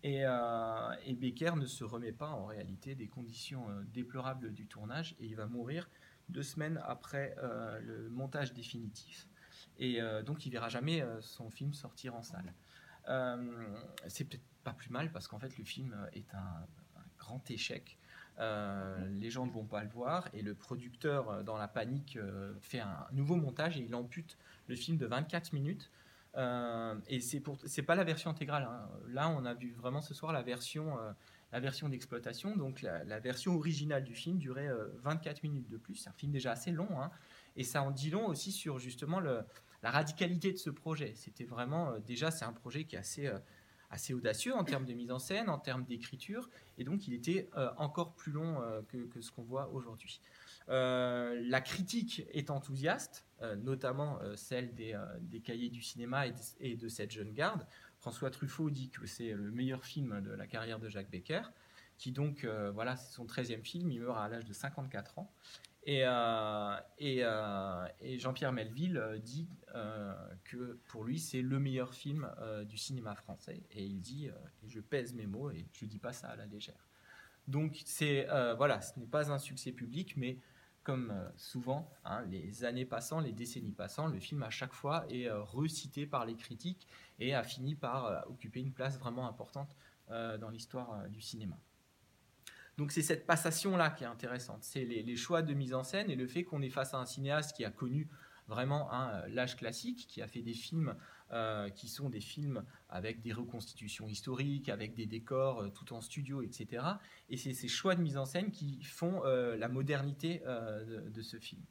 Et, 0.03 0.25
euh, 0.25 0.95
et, 1.05 1.15
Becker 1.15 1.57
ne 1.57 1.67
se 1.67 1.85
remet 1.85 2.13
pas 2.13 2.31
en 2.31 2.47
réalité 2.47 2.95
des 2.95 3.09
conditions 3.09 3.67
déplorables 3.93 4.53
du 4.53 4.67
tournage 4.67 5.15
et 5.19 5.27
il 5.27 5.37
va 5.37 5.47
mourir 5.47 5.89
deux 6.29 6.43
semaines 6.43 6.81
après 6.85 7.37
le 7.83 8.09
montage 8.11 8.53
définitif. 8.53 9.29
Et 9.79 10.01
donc 10.25 10.47
il 10.47 10.51
verra 10.51 10.69
jamais 10.69 11.05
son 11.21 11.51
film 11.51 11.75
sortir 11.75 12.15
en 12.15 12.23
salle. 12.23 12.53
c'est 14.09 14.25
peut-être 14.25 14.45
pas 14.65 14.73
plus 14.73 14.91
mal 14.91 15.13
parce 15.13 15.29
qu'en 15.29 15.39
fait 15.39 15.59
le 15.59 15.65
film 15.65 15.95
est 16.13 16.35
un, 16.35 16.67
grand 17.19 17.51
échec. 17.51 17.99
Euh, 18.39 18.97
les 19.19 19.31
gens 19.31 19.47
ne 19.47 19.51
vont 19.51 19.65
pas 19.65 19.83
le 19.83 19.89
voir 19.89 20.29
et 20.35 20.43
le 20.43 20.55
producteur, 20.55 21.31
euh, 21.31 21.43
dans 21.43 21.57
la 21.57 21.69
panique, 21.69 22.17
euh, 22.17 22.53
fait 22.61 22.81
un 22.81 23.07
nouveau 23.13 23.37
montage 23.37 23.79
et 23.79 23.81
il 23.81 23.95
ampute 23.95 24.37
le 24.69 24.77
film 24.77 24.99
de 24.99 25.07
24 25.07 25.53
minutes. 25.55 25.91
et 27.09 27.21
c'est 27.21 27.41
pour, 27.41 27.59
c'est 27.65 27.83
pas 27.83 27.95
la 27.95 28.05
version 28.05 28.31
intégrale. 28.31 28.65
Hein. 28.65 28.89
Là, 29.09 29.31
on 29.31 29.45
a 29.47 29.55
vu 29.55 29.73
vraiment 29.73 30.03
ce 30.03 30.13
soir 30.13 30.33
la 30.33 30.43
version, 30.43 30.99
la 31.57 31.61
version 31.61 31.89
d'exploitation. 31.89 32.55
Donc 32.55 32.83
la, 32.83 33.19
version 33.19 33.57
originale 33.57 34.05
du 34.05 34.15
film 34.15 34.37
durait 34.37 34.69
24 35.03 35.43
minutes 35.43 35.69
de 35.71 35.79
plus. 35.79 35.95
C'est 35.95 36.11
un 36.11 36.13
film 36.13 36.31
déjà 36.31 36.53
assez 36.53 36.71
long, 36.71 37.01
hein. 37.01 37.11
et 37.57 37.65
ça 37.65 37.83
en 37.83 37.91
dit 37.91 38.11
long 38.11 38.27
aussi 38.27 38.53
sur 38.53 38.79
justement 38.79 39.21
la 39.21 39.45
radicalité 39.83 40.53
de 40.53 40.59
ce 40.59 40.69
projet. 40.69 41.15
C'était 41.15 41.45
vraiment 41.45 41.99
déjà 42.01 42.31
c'est 42.31 42.45
un 42.45 42.53
projet 42.53 42.85
qui 42.85 42.97
est 42.97 42.99
assez 42.99 43.33
assez 43.89 44.13
audacieux 44.13 44.53
en 44.55 44.65
termes 44.65 44.85
de 44.85 44.93
mise 44.93 45.13
en 45.13 45.21
scène, 45.21 45.49
en 45.49 45.59
termes 45.59 45.85
d'écriture, 45.85 46.51
et 46.77 46.83
donc 46.83 47.07
il 47.07 47.15
était 47.15 47.49
euh, 47.57 47.71
encore 47.77 48.15
plus 48.17 48.33
long 48.33 48.61
euh, 48.61 48.83
que, 48.89 49.21
ce 49.21 49.31
qu'on 49.31 49.45
voit 49.45 49.71
aujourd'hui. 49.73 50.21
la 50.69 51.61
critique 51.61 52.27
est 52.33 52.51
enthousiaste, 52.51 53.25
notamment 53.59 54.19
celle 54.35 54.75
des, 54.75 55.41
cahiers 55.45 55.71
du 55.71 55.81
cinéma 55.81 56.25
et 56.59 56.75
de, 56.75 56.89
cette 56.89 57.13
jeune 57.13 57.33
garde. 57.33 57.65
François 58.07 58.31
Truffaut 58.31 58.71
dit 58.71 58.89
que 58.89 59.05
c'est 59.05 59.33
le 59.33 59.51
meilleur 59.51 59.85
film 59.85 60.21
de 60.21 60.31
la 60.31 60.47
carrière 60.47 60.79
de 60.79 60.89
Jacques 60.89 61.11
Becker, 61.11 61.43
qui 61.99 62.13
donc, 62.13 62.47
voilà, 62.73 62.95
c'est 62.95 63.13
son 63.13 63.27
13e 63.27 63.65
film, 63.65 63.91
il 63.91 64.01
meurt 64.01 64.17
à 64.17 64.29
l'âge 64.29 64.45
de 64.45 64.53
54 64.53 65.19
ans. 65.19 65.33
Et, 65.83 66.03
euh, 66.05 66.77
euh, 67.03 67.89
et, 68.01 68.19
Jean-Pierre 68.21 68.53
Melville 68.53 68.97
euh, 68.97 69.19
dit 69.19 69.49
que 70.45 70.79
pour 70.87 71.03
lui, 71.03 71.19
c'est 71.19 71.43
le 71.43 71.59
meilleur 71.59 71.95
film 71.95 72.31
du 72.69 72.79
cinéma 72.79 73.17
français. 73.17 73.61
Et 73.73 73.85
il 73.85 74.01
dit, 74.01 74.27
et 74.63 74.69
je 74.69 74.79
pèse 74.79 75.13
mes 75.13 75.27
mots, 75.27 75.51
et 75.51 75.67
je 75.73 75.85
ne 75.85 75.91
dis 75.91 75.99
pas 75.99 76.13
ça 76.13 76.29
à 76.29 76.37
la 76.37 76.47
légère. 76.47 76.87
Donc, 77.49 77.83
c'est, 77.87 78.29
voilà, 78.57 78.83
ce 78.83 79.01
n'est 79.01 79.07
pas 79.07 79.33
un 79.33 79.41
succès 79.41 79.73
public, 79.73 80.17
mais 80.17 80.39
comme 80.87 81.13
souvent, 81.37 81.91
hein, 82.05 82.23
les 82.31 82.65
années 82.65 82.85
passant, 82.85 83.19
les 83.19 83.33
décennies 83.33 83.73
passant, 83.73 84.07
le 84.07 84.21
film 84.21 84.45
à 84.45 84.51
chaque 84.51 84.73
fois 84.73 85.05
est 85.11 85.29
recité 85.29 86.07
par 86.07 86.25
les 86.25 86.37
critiques 86.37 86.87
et 87.19 87.35
a 87.35 87.43
fini 87.43 87.75
par 87.75 88.25
occuper 88.29 88.61
une 88.61 88.73
place 88.73 88.97
vraiment 88.97 89.29
importante 89.29 89.75
dans 90.09 90.49
l'histoire 90.49 91.09
du 91.09 91.21
cinéma. 91.21 91.59
Donc 92.77 92.93
c'est 92.93 93.03
cette 93.03 93.27
passation-là 93.27 93.91
qui 93.91 94.05
est 94.05 94.07
intéressante. 94.07 94.63
C'est 94.63 94.85
les, 94.85 95.17
choix 95.17 95.43
de 95.43 95.55
mise 95.55 95.73
en 95.73 95.83
scène 95.83 96.11
et 96.11 96.17
le 96.17 96.27
fait 96.27 96.45
qu'on 96.45 96.63
est 96.63 96.71
face 96.71 96.93
à 96.95 96.99
un 96.99 97.07
cinéaste 97.07 97.57
qui 97.57 97.65
a 97.65 97.71
connu 97.71 98.09
vraiment 98.49 98.93
euh, 98.93 99.27
l'âge 99.29 99.57
classique, 99.57 100.07
qui 100.09 100.21
a 100.23 100.29
fait 100.29 100.43
des 100.43 100.53
films 100.53 100.95
euh, 101.33 101.69
qui 101.71 101.89
sont 101.89 102.09
des 102.09 102.21
films 102.21 102.65
avec 102.89 103.21
des 103.21 103.33
reconstitutions 103.33 104.09
historiques, 104.09 104.69
avec 104.69 104.95
des 104.95 105.07
décors 105.07 105.63
euh, 105.63 105.69
tout 105.69 105.93
en 105.93 106.01
studio, 106.01 106.43
etc. 106.43 106.85
Et 107.31 107.37
c'est 107.37 107.55
ces 107.55 107.69
choix 107.69 107.95
de 107.95 108.03
mise 108.03 108.17
en 108.17 108.25
scène 108.25 108.51
qui 108.51 108.83
font 108.83 109.23
la 109.25 109.69
modernité 109.69 110.43
de, 110.47 111.23
ce 111.23 111.39
film. 111.39 111.63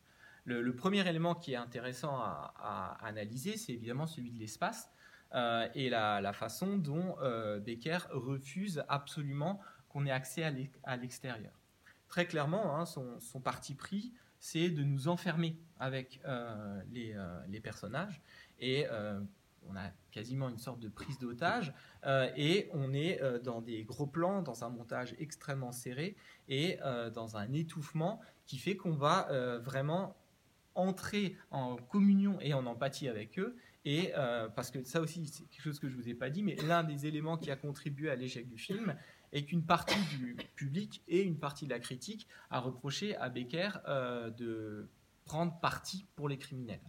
Le, 0.43 0.75
premier 0.75 1.07
élément 1.07 1.33
qui 1.35 1.53
est 1.53 1.57
intéressant 1.57 2.17
à, 2.17 2.97
analyser, 3.01 3.57
c'est 3.57 3.73
évidemment 3.73 4.07
celui 4.07 4.31
de 4.31 4.39
l'espace. 4.39 4.89
et 5.33 5.89
la, 5.89 6.33
façon 6.33 6.77
dont 6.77 7.15
Becker 7.65 7.99
refuse 8.11 8.83
absolument 8.89 9.61
qu'on 9.87 10.05
ait 10.05 10.11
accès 10.11 10.43
à 10.83 10.97
l'extérieur. 10.97 11.53
Très 12.07 12.25
clairement, 12.27 12.77
hein, 12.77 12.85
son, 12.85 13.39
parti 13.41 13.75
pris, 13.75 14.13
c'est 14.39 14.69
de 14.69 14.83
nous 14.83 15.07
enfermer 15.07 15.57
avec 15.79 16.21
euh, 16.25 16.81
euh, 16.95 17.45
les, 17.47 17.59
personnages 17.59 18.21
et 18.59 18.85
euh, 18.89 19.19
on 19.69 19.75
a 19.75 19.91
quasiment 20.11 20.49
une 20.49 20.57
sorte 20.57 20.79
de 20.79 20.89
prise 20.89 21.19
d'otage 21.19 21.73
et 22.37 22.69
on 22.73 22.93
est 22.93 23.21
dans 23.43 23.61
des 23.61 23.83
gros 23.83 24.07
plans, 24.07 24.41
dans 24.41 24.63
un 24.63 24.69
montage 24.69 25.15
extrêmement 25.19 25.71
serré 25.71 26.15
et 26.47 26.77
dans 27.13 27.37
un 27.37 27.51
étouffement 27.53 28.21
qui 28.45 28.57
fait 28.57 28.77
qu'on 28.77 28.93
va 28.93 29.27
vraiment 29.59 30.15
entrer 30.75 31.37
en 31.51 31.75
communion 31.75 32.39
et 32.41 32.53
en 32.53 32.65
empathie 32.65 33.07
avec 33.07 33.39
eux. 33.39 33.55
Et 33.83 34.13
parce 34.55 34.71
que 34.71 34.83
ça 34.83 35.01
aussi, 35.01 35.27
c'est 35.27 35.43
quelque 35.49 35.63
chose 35.63 35.79
que 35.79 35.89
je 35.89 35.95
vous 35.95 36.07
ai 36.07 36.13
pas 36.13 36.29
dit, 36.29 36.43
mais 36.43 36.55
l'un 36.67 36.83
des 36.83 37.07
éléments 37.07 37.37
qui 37.37 37.51
a 37.51 37.55
contribué 37.55 38.09
à 38.09 38.15
l'échec 38.15 38.47
du 38.47 38.57
film, 38.57 38.95
et 39.35 39.45
qu'une 39.45 39.65
partie 39.65 39.99
du 40.17 40.37
public 40.55 41.03
et 41.07 41.21
une 41.21 41.37
partie 41.37 41.65
de 41.65 41.69
la 41.69 41.79
critique 41.79 42.27
a 42.49 42.59
reproché 42.59 43.15
à 43.17 43.29
Becker 43.29 43.69
euh, 43.85 44.29
de 44.29 44.89
prendre 45.25 45.59
parti 45.59 46.05
pour 46.15 46.29
les 46.29 46.37
criminels. 46.37 46.81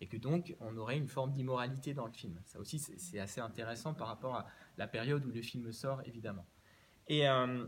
Et 0.00 0.06
que 0.06 0.16
donc 0.16 0.54
on 0.60 0.76
aurait 0.76 0.96
une 0.96 1.08
forme 1.08 1.32
d'immoralité 1.32 1.94
dans 1.94 2.06
le 2.06 2.12
film. 2.12 2.40
Ça 2.44 2.58
aussi, 2.58 2.78
c'est 2.78 3.18
assez 3.18 3.40
intéressant 3.40 3.94
par 3.94 4.08
rapport 4.08 4.36
à 4.36 4.46
la 4.76 4.86
période 4.86 5.24
où 5.24 5.30
le 5.30 5.42
film 5.42 5.72
sort, 5.72 6.02
évidemment. 6.06 6.46
Et, 7.08 7.28
euh, 7.28 7.66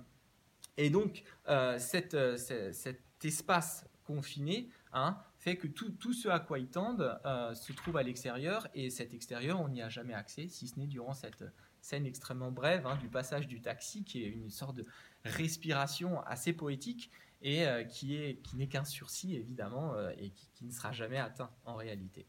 donc, 0.90 1.24
euh, 1.48 1.78
cette, 1.78 2.16
cet 2.38 3.02
espace 3.22 3.84
confiné 4.04 4.70
hein, 4.92 5.18
fait 5.38 5.56
que 5.56 5.66
tout, 5.66 5.90
tout, 5.90 6.12
ce 6.12 6.28
à 6.28 6.40
quoi 6.40 6.58
ils 6.58 6.70
tendent 6.70 7.20
se 7.54 7.72
trouve 7.72 7.96
à 7.96 8.02
l'extérieur, 8.02 8.68
et 8.74 8.90
cet 8.90 9.12
extérieur, 9.12 9.60
on 9.60 9.68
n'y 9.68 9.82
a 9.82 9.88
jamais 9.88 10.14
accès, 10.14 10.48
si 10.48 10.68
ce 10.68 10.78
n'est 10.78 10.86
durant 10.86 11.12
cette, 11.12 11.44
scène 11.80 12.06
extrêmement 12.06 12.50
brève 12.50 12.86
hein, 12.86 12.96
du 12.96 13.08
passage 13.08 13.46
du 13.46 13.60
taxi, 13.60 14.04
qui 14.04 14.22
est 14.22 14.28
une 14.28 14.50
sorte 14.50 14.76
de 14.76 14.86
respiration 15.24 16.20
assez 16.22 16.52
poétique 16.52 17.10
et 17.42 17.66
euh, 17.66 17.84
qui 17.84 18.16
est 18.16 18.36
qui 18.42 18.56
n'est 18.56 18.68
qu'un 18.68 18.84
sursis 18.84 19.34
évidemment 19.34 19.94
euh, 19.94 20.10
et 20.18 20.30
qui, 20.30 20.64
ne 20.64 20.72
sera 20.72 20.92
jamais 20.92 21.18
atteint 21.18 21.50
en 21.64 21.74
réalité. 21.74 22.26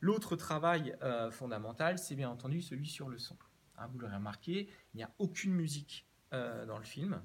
L'autre 0.00 0.36
travail 0.36 0.96
euh, 1.02 1.30
fondamental, 1.30 1.98
c'est 1.98 2.14
bien 2.14 2.30
entendu 2.30 2.60
celui 2.60 2.86
sur 2.86 3.08
le 3.08 3.18
son. 3.18 3.36
Hein, 3.78 3.88
vous 3.92 3.98
l'aurez 3.98 4.16
remarqué, 4.16 4.68
il 4.94 4.96
n'y 4.96 5.02
a 5.02 5.10
aucune 5.18 5.52
musique 5.52 6.06
dans 6.66 6.78
le 6.78 6.84
film, 6.84 7.20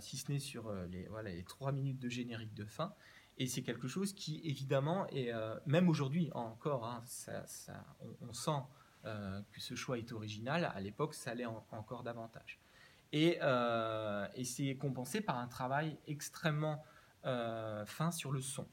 si 0.00 0.16
ce 0.18 0.30
n'est 0.30 0.38
sur 0.38 0.70
les, 0.90 1.06
voilà, 1.06 1.30
les 1.30 1.42
trois 1.42 1.72
minutes 1.72 1.98
de 1.98 2.10
générique 2.10 2.52
de 2.52 2.66
fin. 2.66 2.94
Et 3.38 3.46
c'est 3.46 3.62
quelque 3.62 3.88
chose 3.88 4.12
qui, 4.12 4.42
évidemment, 4.44 5.06
et 5.08 5.32
même 5.64 5.88
aujourd'hui 5.88 6.28
encore, 6.34 6.84
hein, 6.84 7.02
on, 8.20 8.34
sent 8.34 8.60
que 9.04 9.58
ce 9.58 9.74
choix 9.74 9.96
est 9.96 10.12
original, 10.12 10.70
à 10.74 10.78
l'époque, 10.82 11.14
ça 11.14 11.30
allait 11.30 11.46
encore 11.46 12.02
davantage. 12.02 12.61
Et, 13.12 13.38
euh, 13.42 14.26
et 14.34 14.44
c'est 14.44 14.74
compensé 14.76 15.20
par 15.20 15.38
un 15.38 15.46
travail 15.46 15.98
extrêmement 16.06 16.82
euh, 17.24 17.84
fin 17.86 18.10
sur 18.10 18.32
le 18.32 18.40
son. 18.40 18.66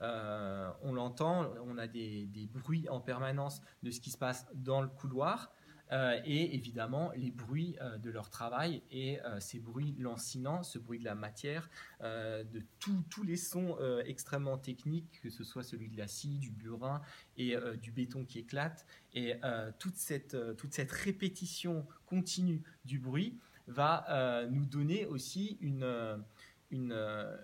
on 0.00 0.92
l'entend, 0.92 1.54
on 1.64 1.78
a 1.78 1.86
des, 1.86 2.48
bruits 2.52 2.88
en 2.88 3.00
permanence 3.00 3.62
de 3.82 3.90
ce 3.90 4.00
qui 4.00 4.10
se 4.10 4.18
passe 4.18 4.46
dans 4.54 4.82
le 4.82 4.88
couloir, 4.88 5.52
euh, 5.92 6.18
et 6.24 6.54
évidemment 6.56 7.12
les 7.14 7.30
bruits 7.30 7.76
euh, 7.80 7.96
de 7.98 8.10
leur 8.10 8.28
travail 8.28 8.82
et 8.90 9.20
euh, 9.20 9.38
ces 9.38 9.60
bruits 9.60 9.94
lancinants, 10.00 10.64
ce 10.64 10.80
bruit 10.80 10.98
de 10.98 11.04
la 11.04 11.14
matière, 11.14 11.70
de 12.02 12.62
tous 12.80 13.22
les 13.22 13.36
sons 13.36 13.76
extrêmement 14.04 14.58
techniques, 14.58 15.20
que 15.22 15.30
ce 15.30 15.44
soit 15.44 15.62
celui 15.62 15.88
de 15.88 15.96
la 15.96 16.06
scie, 16.06 16.38
du 16.38 16.50
burin 16.50 17.00
et 17.36 17.56
du 17.80 17.90
béton 17.90 18.24
qui 18.24 18.40
éclate, 18.40 18.86
et 19.14 19.34
toute, 19.78 19.96
cette, 19.96 20.36
toute 20.56 20.72
cette 20.72 20.92
répétition 20.92 21.86
continue 22.06 22.62
du 22.84 22.98
bruit 22.98 23.38
va 23.66 24.46
nous 24.50 24.66
donner 24.66 25.06
aussi 25.06 25.58
une, 25.60 26.24
une, 26.70 27.36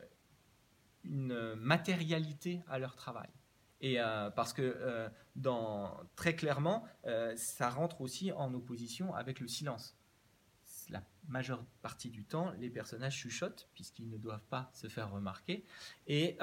une 1.05 1.55
matérialité 1.57 2.63
à 2.69 2.79
leur 2.79 2.97
travail. 2.97 3.29
Et 3.83 4.01
euh, 4.01 4.31
parce 4.31 4.53
que 4.53 4.63
euh, 4.63 5.09
dans, 5.35 6.01
très 6.15 6.37
clairement, 6.37 6.85
euh, 7.05 7.35
ça 7.37 7.69
rentre 7.69 8.01
aussi 8.01 8.31
en 8.33 8.55
opposition 8.55 9.13
avec 9.13 9.41
le 9.41 9.49
silence. 9.49 9.97
La 10.89 11.03
majeure 11.29 11.65
partie 11.83 12.11
du 12.11 12.25
temps, 12.25 12.53
les 12.59 12.71
personnages 12.71 13.17
chuchotent 13.17 13.69
puisqu'ils 13.75 14.09
ne 14.09 14.19
doivent 14.19 14.47
pas 14.49 14.71
se 14.73 14.89
faire 14.89 15.11
remarquer. 15.11 15.65
Et, 16.07 16.39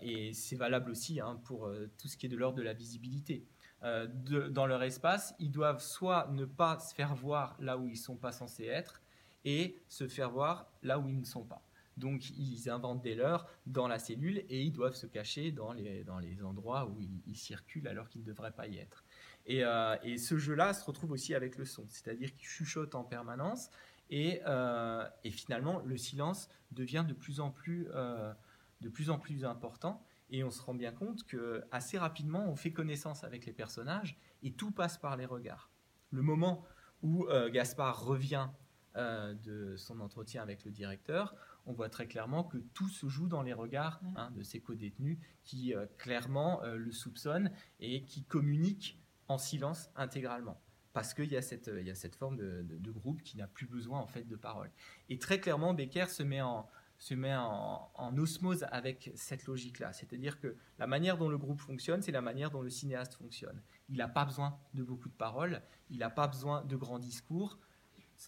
et 0.00 0.34
c'est 0.34 0.56
valable 0.56 0.90
aussi 0.90 1.20
hein, 1.20 1.40
pour 1.44 1.72
tout 1.96 2.08
ce 2.08 2.16
qui 2.16 2.26
est 2.26 2.28
de 2.28 2.36
l'ordre 2.36 2.58
de 2.58 2.62
la 2.62 2.74
visibilité. 2.74 3.46
De, 3.82 4.48
dans 4.48 4.66
leur 4.66 4.82
espace, 4.84 5.34
ils 5.40 5.50
doivent 5.50 5.82
soit 5.82 6.28
ne 6.30 6.44
pas 6.44 6.78
se 6.78 6.94
faire 6.94 7.16
voir 7.16 7.56
là 7.58 7.76
où 7.76 7.88
ils 7.88 7.94
ne 7.94 7.96
sont 7.96 8.16
pas 8.16 8.30
censés 8.30 8.66
être 8.66 9.02
et 9.44 9.82
se 9.88 10.06
faire 10.06 10.30
voir 10.30 10.70
là 10.82 11.00
où 11.00 11.08
ils 11.08 11.18
ne 11.18 11.24
sont 11.24 11.44
pas. 11.44 11.62
Donc 11.96 12.30
ils 12.30 12.70
inventent 12.70 13.02
des 13.02 13.14
leurs 13.14 13.46
dans 13.66 13.86
la 13.86 13.98
cellule 13.98 14.38
et 14.48 14.62
ils 14.62 14.72
doivent 14.72 14.94
se 14.94 15.06
cacher 15.06 15.52
dans 15.52 15.72
les, 15.72 16.04
dans 16.04 16.18
les 16.18 16.42
endroits 16.42 16.86
où 16.86 17.00
ils, 17.00 17.36
circulent 17.36 17.88
alors 17.88 18.08
qu'ils 18.08 18.22
ne 18.22 18.26
devraient 18.26 18.52
pas 18.52 18.66
y 18.66 18.78
être. 18.78 19.04
Et, 19.46 19.64
euh, 19.64 19.96
et 20.02 20.18
ce 20.18 20.38
jeu-là 20.38 20.72
se 20.72 20.84
retrouve 20.84 21.12
aussi 21.12 21.34
avec 21.34 21.56
le 21.58 21.64
son, 21.64 21.84
c'est-à-dire 21.88 22.34
qu'ils 22.34 22.46
chuchotent 22.46 22.94
en 22.94 23.04
permanence 23.04 23.70
et, 24.08 24.40
euh, 24.46 25.04
et, 25.24 25.30
finalement 25.30 25.80
le 25.80 25.96
silence 25.96 26.48
devient 26.70 27.04
de 27.06 27.12
plus 27.12 27.40
en 27.40 27.50
plus, 27.50 27.88
euh, 27.94 28.32
de 28.80 28.88
plus, 28.88 29.10
en 29.10 29.18
plus 29.18 29.44
important. 29.44 30.02
Et 30.32 30.42
on 30.42 30.50
se 30.50 30.60
rend 30.60 30.74
bien 30.74 30.92
compte 30.92 31.24
que 31.24 31.62
assez 31.70 31.98
rapidement, 31.98 32.44
on 32.48 32.56
fait 32.56 32.72
connaissance 32.72 33.22
avec 33.22 33.46
les 33.46 33.52
personnages 33.52 34.18
et 34.42 34.52
tout 34.52 34.72
passe 34.72 34.98
par 34.98 35.16
les 35.16 35.26
regards. 35.26 35.70
Le 36.10 36.22
moment 36.22 36.64
où 37.02 37.26
Gaspard 37.50 38.04
revient 38.04 38.48
de 38.96 39.76
son 39.76 40.00
entretien 40.00 40.42
avec 40.42 40.64
le 40.64 40.70
directeur, 40.70 41.34
on 41.66 41.72
voit 41.72 41.88
très 41.88 42.06
clairement 42.06 42.44
que 42.44 42.58
tout 42.58 42.88
se 42.88 43.08
joue 43.08 43.28
dans 43.28 43.42
les 43.42 43.52
regards 43.52 44.00
hein, 44.16 44.30
de 44.32 44.42
ces 44.42 44.60
co-détenus 44.60 45.18
qui 45.44 45.74
euh, 45.74 45.86
clairement 45.98 46.62
euh, 46.62 46.76
le 46.76 46.92
soupçonnent 46.92 47.50
et 47.80 48.02
qui 48.02 48.24
communiquent 48.24 48.98
en 49.28 49.38
silence 49.38 49.90
intégralement. 49.96 50.60
Parce 50.92 51.14
qu'il 51.14 51.32
y, 51.32 51.36
a 51.36 51.42
cette, 51.42 51.70
il 51.74 51.86
y 51.86 51.90
a 51.90 51.94
cette 51.94 52.16
forme 52.16 52.36
de, 52.36 52.90
groupe 52.90 53.22
qui 53.22 53.38
n'a 53.38 53.46
plus 53.46 53.66
besoin 53.66 53.98
en 53.98 54.06
fait 54.06 54.24
de 54.24 54.36
parole. 54.36 54.70
Et 55.08 55.18
très 55.18 55.40
clairement, 55.40 55.72
Becker 55.72 56.04
se 56.08 56.22
met 56.22 56.42
en, 56.42 56.68
se 57.02 57.14
met 57.14 57.34
en, 57.34 58.16
osmose 58.16 58.64
avec 58.70 59.10
cette 59.16 59.46
logique-là. 59.46 59.92
C'est-à-dire 59.92 60.38
que 60.38 60.54
la 60.78 60.86
manière 60.86 61.18
dont 61.18 61.28
le 61.28 61.36
groupe 61.36 61.58
fonctionne, 61.58 62.00
c'est 62.00 62.12
la 62.12 62.20
manière 62.20 62.52
dont 62.52 62.62
le 62.62 62.70
cinéaste 62.70 63.14
fonctionne. 63.14 63.60
Il 63.88 63.96
n'a 63.96 64.06
pas 64.06 64.24
besoin 64.24 64.56
de 64.74 64.84
beaucoup 64.84 65.08
de 65.08 65.14
paroles, 65.14 65.62
il 65.90 65.98
n'a 65.98 66.10
pas 66.10 66.28
besoin 66.28 66.62
de 66.62 66.76
grands 66.76 67.00
discours 67.00 67.58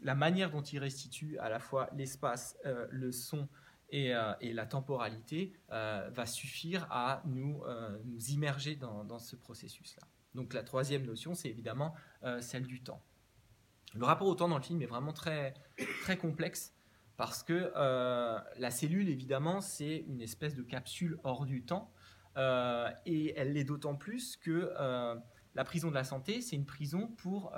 la 0.03 0.17
manière 0.17 0.51
dont 0.51 0.61
il 0.61 0.81
restitue 0.81 1.39
à 1.39 1.49
la 1.49 1.61
fois 1.61 1.89
l'espace, 1.95 2.57
euh, 2.67 2.89
le 2.91 3.13
son 3.13 3.49
et, 3.91 4.13
euh, 4.13 4.33
la 4.41 4.67
temporalité 4.67 5.53
euh, 5.71 6.11
va 6.13 6.27
suffire 6.27 6.89
à 6.91 7.23
nous, 7.27 7.63
nous 8.07 8.31
immerger 8.31 8.75
dans, 8.75 9.21
ce 9.21 9.37
processus-là. 9.37 10.03
Donc 10.35 10.53
la 10.53 10.65
troisième 10.65 11.07
notion, 11.07 11.37
c'est 11.37 11.49
évidemment 11.49 11.95
celle 12.41 12.67
du 12.67 12.83
temps. 12.83 13.01
Le 13.95 14.05
rapport 14.05 14.27
au 14.27 14.35
temps 14.35 14.49
dans 14.49 14.57
le 14.57 14.65
film 14.65 14.83
est 14.83 14.87
vraiment 14.87 15.13
très, 15.13 15.55
très 16.03 16.17
complexe 16.17 16.75
Parce 17.17 17.43
que 17.43 17.73
la 18.59 18.71
cellule, 18.71 19.09
évidemment, 19.09 19.61
c'est 19.61 20.05
une 20.09 20.21
espèce 20.21 20.55
de 20.55 20.63
capsule 20.63 21.19
hors 21.23 21.47
du 21.47 21.63
temps. 21.63 21.93
et 22.37 23.33
elle 23.37 23.53
l'est 23.53 23.65
d'autant 23.65 23.95
plus 23.95 24.37
que 24.37 24.73
la 25.55 25.65
prison 25.65 25.91
de 25.91 25.95
la 25.95 26.05
santé, 26.05 26.41
c'est 26.41 26.57
une 26.57 26.67
prison 26.67 27.07
pour 27.07 27.53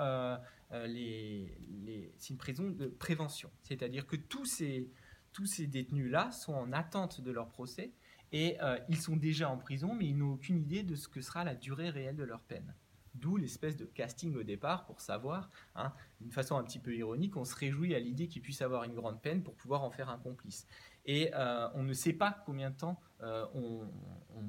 les, 0.71 2.11
c'est 2.17 2.29
une 2.29 2.37
prison 2.37 2.69
de 2.69 2.85
prévention. 2.87 3.49
C'est-à-dire 3.63 4.05
que 4.05 4.15
tous 4.15 4.45
ces, 4.45 4.91
tous 5.33 5.45
ces 5.45 5.67
détenus-là 5.67 6.31
sont 6.31 6.53
en 6.53 6.71
attente 6.71 7.21
de 7.21 7.31
leur 7.31 7.49
procès 7.49 7.93
et 8.31 8.57
euh, 8.61 8.77
ils 8.89 8.97
sont 8.97 9.15
déjà 9.15 9.49
en 9.49 9.57
prison, 9.57 9.93
mais 9.93 10.07
ils 10.07 10.17
n'ont 10.17 10.33
aucune 10.33 10.59
idée 10.59 10.83
de 10.83 10.95
ce 10.95 11.07
que 11.07 11.21
sera 11.21 11.43
la 11.43 11.55
durée 11.55 11.89
réelle 11.89 12.15
de 12.15 12.23
leur 12.23 12.41
peine. 12.41 12.73
D'où 13.19 13.37
l'espèce 13.37 13.75
de 13.75 13.85
casting 13.85 14.35
au 14.35 14.43
départ 14.43 14.85
pour 14.85 15.01
savoir, 15.01 15.49
hein, 15.75 15.93
d'une 16.21 16.31
façon 16.31 16.57
un 16.57 16.63
petit 16.63 16.79
peu 16.79 16.95
ironique, 16.95 17.35
on 17.37 17.45
se 17.45 17.55
réjouit 17.55 17.95
à 17.95 17.99
l'idée 17.99 18.27
qu'ils 18.27 18.41
puissent 18.41 18.61
avoir 18.61 18.83
une 18.83 18.93
grande 18.93 19.21
peine 19.21 19.43
pour 19.43 19.55
pouvoir 19.55 19.83
en 19.83 19.91
faire 19.91 20.09
un 20.09 20.17
complice. 20.17 20.67
Et 21.05 21.31
euh, 21.33 21.69
on 21.73 21.83
ne 21.83 21.93
sait 21.93 22.13
pas 22.13 22.43
combien 22.45 22.69
de 22.69 22.75
temps 22.75 22.99
euh, 23.21 23.45
on, 23.53 23.87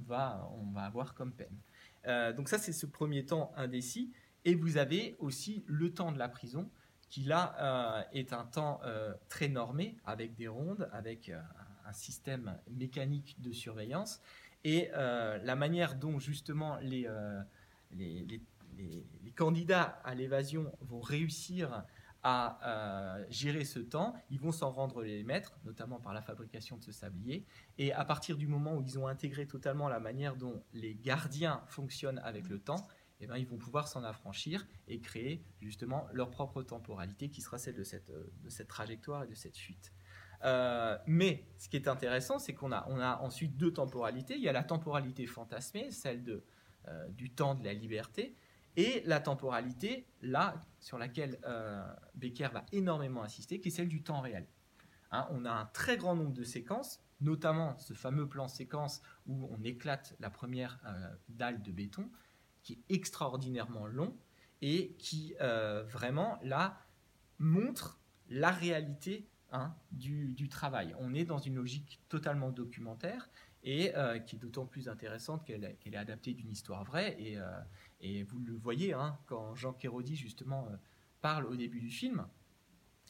va, 0.06 0.50
on 0.58 0.70
va 0.72 0.82
avoir 0.82 1.14
comme 1.14 1.32
peine. 1.32 1.56
donc 2.34 2.48
ça, 2.48 2.58
c'est 2.58 2.72
ce 2.72 2.86
premier 2.86 3.24
temps 3.24 3.52
indécis. 3.56 4.12
Et 4.44 4.54
vous 4.54 4.76
avez 4.76 5.16
aussi 5.18 5.64
le 5.66 5.92
temps 5.92 6.12
de 6.12 6.18
la 6.18 6.28
prison, 6.28 6.70
qui 7.08 7.22
là 7.22 7.54
euh, 7.60 8.02
est 8.12 8.32
un 8.32 8.44
temps 8.44 8.80
euh, 8.84 9.14
très 9.28 9.48
normé, 9.48 9.96
avec 10.04 10.34
des 10.34 10.48
rondes, 10.48 10.88
avec 10.92 11.28
euh, 11.28 11.40
un 11.86 11.92
système 11.92 12.58
mécanique 12.70 13.40
de 13.40 13.52
surveillance, 13.52 14.20
et 14.64 14.90
la 14.92 15.54
manière 15.54 15.94
dont 15.94 16.18
justement 16.18 16.78
les, 16.82 17.08
candidats 19.36 20.00
à 20.04 20.14
l'évasion 20.14 20.72
vont 20.80 21.00
réussir 21.00 21.84
à 22.24 23.16
gérer 23.30 23.64
ce 23.64 23.78
temps, 23.78 24.14
ils 24.28 24.40
vont 24.40 24.52
s'en 24.52 24.70
rendre 24.70 25.02
les 25.02 25.22
maîtres, 25.22 25.56
notamment 25.64 25.98
par 26.00 26.12
la 26.12 26.20
fabrication 26.20 26.76
de 26.76 26.82
ce 26.82 26.92
sablier, 26.92 27.46
et 27.78 27.92
à 27.92 28.04
partir 28.04 28.36
du 28.36 28.46
moment 28.46 28.74
où 28.74 28.82
ils 28.82 28.98
ont 28.98 29.06
intégré 29.06 29.46
totalement 29.46 29.88
la 29.88 30.00
manière 30.00 30.36
dont 30.36 30.62
les 30.74 30.94
gardiens 30.94 31.62
fonctionnent 31.68 32.20
avec 32.24 32.48
le 32.48 32.58
temps, 32.58 32.86
eh 33.20 33.26
ben, 33.26 33.36
ils 33.36 33.46
vont 33.46 33.58
pouvoir 33.58 33.88
s'en 33.88 34.04
affranchir 34.04 34.66
et 34.86 35.00
créer 35.00 35.44
justement 35.60 36.06
leur 36.12 36.30
propre 36.30 36.62
temporalité 36.62 37.28
qui 37.30 37.40
sera 37.40 37.58
celle 37.58 37.74
de 37.74 37.82
cette, 37.82 38.10
euh, 38.10 38.30
de 38.42 38.48
cette 38.48 38.68
trajectoire 38.68 39.24
et 39.24 39.26
de 39.26 39.34
cette 39.34 39.56
fuite. 39.56 39.92
Euh, 40.44 40.96
mais 41.06 41.44
ce 41.58 41.68
qui 41.68 41.76
est 41.76 41.88
intéressant, 41.88 42.38
c'est 42.38 42.54
qu'on 42.54 42.70
a, 42.70 42.86
on 42.88 43.00
a 43.00 43.18
ensuite 43.18 43.56
deux 43.56 43.72
temporalités. 43.72 44.36
Il 44.36 44.42
y 44.42 44.48
a 44.48 44.52
la 44.52 44.62
temporalité 44.62 45.26
fantasmée, 45.26 45.90
celle 45.90 46.22
de, 46.22 46.44
euh, 46.86 47.08
du 47.08 47.30
temps 47.30 47.56
de 47.56 47.64
la 47.64 47.74
liberté, 47.74 48.36
et 48.78 49.02
la 49.06 49.20
temporalité, 49.20 50.06
là, 50.22 50.64
sur 50.78 50.98
laquelle 50.98 51.38
Becker 52.14 52.48
va 52.52 52.64
énormément 52.70 53.24
insister, 53.24 53.60
qui 53.60 53.68
est 53.68 53.72
celle 53.72 53.88
du 53.88 54.02
temps 54.02 54.20
réel. 54.20 54.46
Hein, 55.10 55.26
on 55.32 55.44
a 55.44 55.50
un 55.50 55.64
très 55.66 55.96
grand 55.96 56.14
nombre 56.14 56.32
de 56.32 56.44
séquences, 56.44 57.00
notamment 57.20 57.76
ce 57.78 57.92
fameux 57.92 58.28
plan 58.28 58.46
séquence 58.46 59.02
où 59.26 59.48
on 59.50 59.62
éclate 59.64 60.14
la 60.20 60.30
première 60.30 60.78
dalle 61.28 61.60
de 61.60 61.72
béton, 61.72 62.08
qui 62.62 62.74
est 62.74 62.94
extraordinairement 62.94 63.86
long 63.86 64.16
et 64.62 64.94
qui 64.98 65.34
euh, 65.40 65.84
vraiment 65.84 66.38
là 66.42 66.78
montre 67.38 68.00
la 68.28 68.50
réalité 68.50 69.28
hein, 69.52 69.74
du, 69.92 70.48
travail. 70.48 70.94
On 70.98 71.14
est 71.14 71.24
dans 71.24 71.38
une 71.38 71.54
logique 71.54 72.00
totalement 72.08 72.50
documentaire 72.50 73.30
et 73.62 73.94
euh, 73.96 74.18
qui 74.18 74.36
est 74.36 74.38
d'autant 74.38 74.66
plus 74.66 74.88
intéressante 74.88 75.44
qu'elle 75.44 75.64
est 75.64 75.96
adaptée 75.96 76.34
d'une 76.34 76.50
histoire 76.50 76.84
vraie. 76.84 77.16
Et, 77.18 77.38
euh, 77.38 78.24
vous 78.28 78.38
le 78.38 78.54
voyez 78.54 78.92
hein, 78.92 79.18
quand 79.26 79.54
Jean 79.54 79.72
Kérodi 79.72 80.16
justement 80.16 80.68
parle 81.20 81.46
au 81.46 81.56
début 81.56 81.80
du 81.80 81.90
film. 81.90 82.26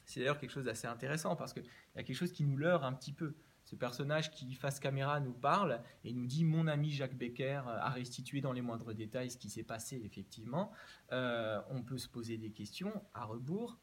C'est 0.06 0.20
d'ailleurs 0.20 0.38
quelque 0.38 0.52
chose 0.52 0.64
d'assez 0.64 0.86
intéressant 0.86 1.36
parce 1.36 1.52
qu'il 1.52 1.64
y 1.64 1.98
a 1.98 2.02
quelque 2.02 2.16
chose 2.16 2.32
qui 2.32 2.44
nous 2.44 2.56
leurre 2.56 2.84
un 2.84 2.94
petit 2.94 3.12
peu 3.12 3.34
ce 3.68 3.76
personnage 3.76 4.30
qui, 4.30 4.54
face 4.54 4.80
caméra, 4.80 5.20
nous 5.20 5.34
parle 5.34 5.82
et 6.02 6.14
nous 6.14 6.24
dit 6.24 6.42
Mon 6.42 6.68
ami 6.68 6.90
Jacques 6.90 7.16
Becker 7.16 7.60
a 7.66 7.90
restitué 7.90 8.40
dans 8.40 8.54
les 8.54 8.62
moindres 8.62 8.94
détails 8.94 9.30
ce 9.30 9.36
qui 9.36 9.50
s'est 9.50 9.62
passé, 9.62 10.00
effectivement. 10.02 10.72
Euh, 11.12 11.60
on 11.68 11.82
peut 11.82 11.98
se 11.98 12.08
poser 12.08 12.38
des 12.38 12.50
questions 12.50 13.04
à 13.12 13.26
rebours, 13.26 13.78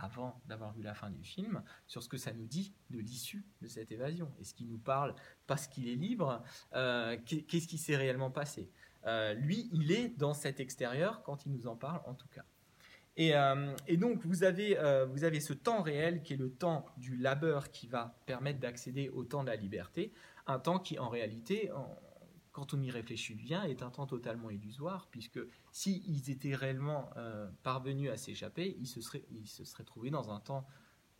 avant 0.00 0.40
d'avoir 0.46 0.72
vu 0.72 0.82
la 0.82 0.94
fin 0.94 1.10
du 1.10 1.22
film, 1.22 1.62
sur 1.86 2.02
ce 2.02 2.08
que 2.08 2.16
ça 2.16 2.32
nous 2.32 2.46
dit 2.46 2.72
de 2.90 2.98
l'issue 2.98 3.44
de 3.62 3.68
cette 3.68 3.90
évasion. 3.92 4.32
Est-ce 4.40 4.54
qu'il 4.54 4.68
nous 4.68 4.78
parle 4.78 5.14
parce 5.46 5.66
qu'il 5.66 5.88
est 5.88 5.94
libre 5.94 6.42
euh, 6.74 7.16
Qu'est-ce 7.26 7.66
qui 7.66 7.78
s'est 7.78 7.96
réellement 7.96 8.30
passé 8.30 8.70
euh, 9.06 9.34
Lui, 9.34 9.68
il 9.72 9.92
est 9.92 10.08
dans 10.08 10.34
cet 10.34 10.60
extérieur 10.60 11.22
quand 11.22 11.46
il 11.46 11.52
nous 11.52 11.66
en 11.66 11.76
parle, 11.76 12.00
en 12.06 12.14
tout 12.14 12.28
cas. 12.28 12.44
Euh, 13.18 13.74
et, 13.86 13.96
donc, 13.96 14.24
vous 14.26 14.44
avez, 14.44 14.74
vous 15.10 15.24
avez 15.24 15.40
ce 15.40 15.54
temps 15.54 15.80
réel 15.80 16.22
qui 16.22 16.34
est 16.34 16.38
le 16.38 16.50
temps 16.50 16.84
du 16.98 17.16
labeur 17.16 17.70
qui 17.70 17.86
va 17.86 18.18
permettre 18.26 18.60
d'accéder 18.60 19.08
au 19.08 19.24
temps 19.24 19.42
de 19.42 19.48
la 19.48 19.56
liberté, 19.56 20.12
un 20.46 20.58
temps 20.58 20.78
qui, 20.78 20.98
en 20.98 21.08
réalité, 21.08 21.70
quand 22.56 22.72
on 22.72 22.80
y 22.80 22.90
réfléchit 22.90 23.34
bien, 23.34 23.64
est 23.64 23.82
un 23.82 23.90
temps 23.90 24.06
totalement 24.06 24.48
illusoire, 24.48 25.08
puisque 25.10 25.38
s'ils 25.72 26.30
étaient 26.30 26.54
réellement 26.54 27.10
euh, 27.18 27.50
parvenus 27.62 28.10
à 28.10 28.16
s'échapper, 28.16 28.74
ils 28.78 28.86
se, 28.86 29.02
seraient, 29.02 29.84
trouvés 29.84 30.08
dans 30.08 30.30
un 30.30 30.40
temps 30.40 30.66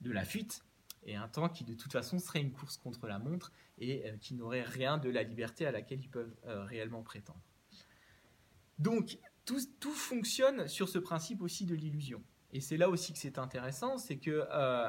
de 0.01 0.11
la 0.11 0.25
fuite, 0.25 0.65
et 1.03 1.15
un 1.15 1.29
temps 1.29 1.51
qui, 1.51 1.65
de 1.65 1.75
toute 1.75 1.93
façon, 1.93 2.19
serait 2.19 2.41
une 2.41 2.53
course 2.53 2.79
contre 2.79 3.07
la 3.07 3.19
montre, 3.19 3.53
et 3.77 4.11
qui 4.23 4.33
n'aurait 4.33 4.63
rien 4.63 4.97
de 4.97 5.11
la 5.11 5.23
liberté 5.23 5.67
à 5.67 5.73
laquelle 5.73 6.01
ils 6.01 6.09
peuvent 6.09 6.35
réellement 6.45 7.03
prétendre. 7.03 7.43
Donc, 8.79 9.19
tout, 9.45 9.93
fonctionne 9.93 10.69
sur 10.69 10.89
ce 10.89 10.99
principe 10.99 11.43
aussi 11.43 11.67
de 11.67 11.75
l'illusion. 11.75 12.23
Et 12.55 12.63
c'est 12.63 12.79
là 12.79 12.89
aussi 12.89 13.13
que 13.13 13.19
c'est 13.19 13.39
intéressant, 13.39 13.99
c'est 13.99 14.17
que 14.17 14.47
euh, 14.51 14.89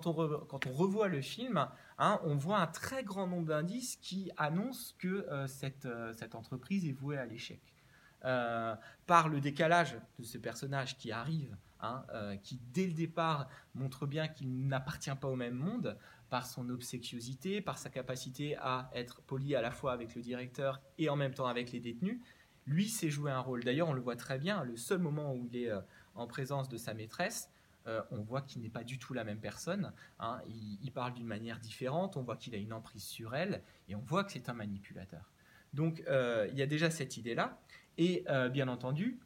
quand, 0.00 0.66
on 0.66 0.72
revoit 0.72 1.08
le 1.08 1.20
film, 1.20 1.68
hein, 1.98 2.20
on 2.24 2.36
voit 2.36 2.58
un 2.58 2.66
très 2.66 3.04
grand 3.04 3.26
nombre 3.26 3.48
d'indices 3.48 3.96
qui 3.96 4.30
annoncent 4.36 4.94
que 4.98 5.08
euh, 5.08 5.46
cette, 5.46 5.86
euh, 5.86 6.12
cette, 6.14 6.34
entreprise 6.34 6.86
est 6.86 6.92
vouée 6.92 7.18
à 7.18 7.26
l'échec. 7.26 7.60
par 9.06 9.28
le 9.28 9.40
décalage 9.40 9.96
de 10.18 10.24
ce 10.24 10.38
personnage 10.38 10.96
qui 10.96 11.10
arrive, 11.10 11.56
hein, 11.80 12.04
qui 12.44 12.60
dès 12.72 12.86
le 12.86 12.92
départ 12.92 13.48
montre 13.74 14.06
bien 14.06 14.28
qu'il 14.28 14.68
n'appartient 14.68 15.14
pas 15.20 15.28
au 15.28 15.34
même 15.34 15.56
monde, 15.56 15.98
par 16.32 16.46
son 16.46 16.70
obséquiosité, 16.70 17.60
par 17.60 17.76
sa 17.76 17.90
capacité 17.90 18.56
à 18.56 18.90
être 18.94 19.20
poli 19.20 19.54
à 19.54 19.60
la 19.60 19.70
fois 19.70 19.92
avec 19.92 20.14
le 20.14 20.22
directeur 20.22 20.80
et 20.96 21.10
en 21.10 21.16
même 21.16 21.34
temps 21.34 21.46
avec 21.46 21.72
les 21.72 21.78
détenus, 21.78 22.22
lui 22.66 22.88
sait 22.88 23.10
jouer 23.10 23.30
un 23.30 23.40
rôle. 23.40 23.62
D'ailleurs, 23.64 23.90
on 23.90 23.92
le 23.92 24.00
voit 24.00 24.16
très 24.16 24.38
bien, 24.38 24.64
le 24.64 24.78
seul 24.78 24.98
moment 24.98 25.34
où 25.34 25.44
il 25.44 25.54
est 25.58 25.70
euh, 25.70 25.82
en 26.14 26.26
présence 26.26 26.70
de 26.70 26.78
sa 26.78 26.94
maîtresse, 26.94 27.50
euh, 27.86 28.02
on 28.10 28.22
voit 28.22 28.42
qu'il 28.42 28.62
n'est 28.62 28.70
pas 28.70 28.84
du 28.84 28.98
tout 28.98 29.14
la 29.14 29.24
même 29.24 29.40
personne. 29.40 29.92
Hein. 30.18 30.40
Il, 30.46 30.90
parle 30.92 31.14
d'une 31.14 31.26
manière 31.26 31.58
différente, 31.58 32.16
on 32.16 32.22
voit 32.22 32.36
qu'il 32.36 32.54
a 32.54 32.58
une 32.58 32.72
emprise 32.72 33.04
sur 33.04 33.34
elle, 33.34 33.62
et 33.88 33.94
on 33.94 34.00
voit 34.00 34.24
que 34.24 34.32
c'est 34.32 34.48
un 34.48 34.54
manipulateur. 34.54 35.32
Donc, 35.72 36.02
euh, 36.08 36.48
il 36.52 36.58
y 36.58 36.62
a 36.62 36.66
déjà 36.66 36.90
cette 36.90 37.16
idée-là. 37.16 37.58
Et 37.98 38.24
bien 38.52 38.68
entendu, 38.68 39.20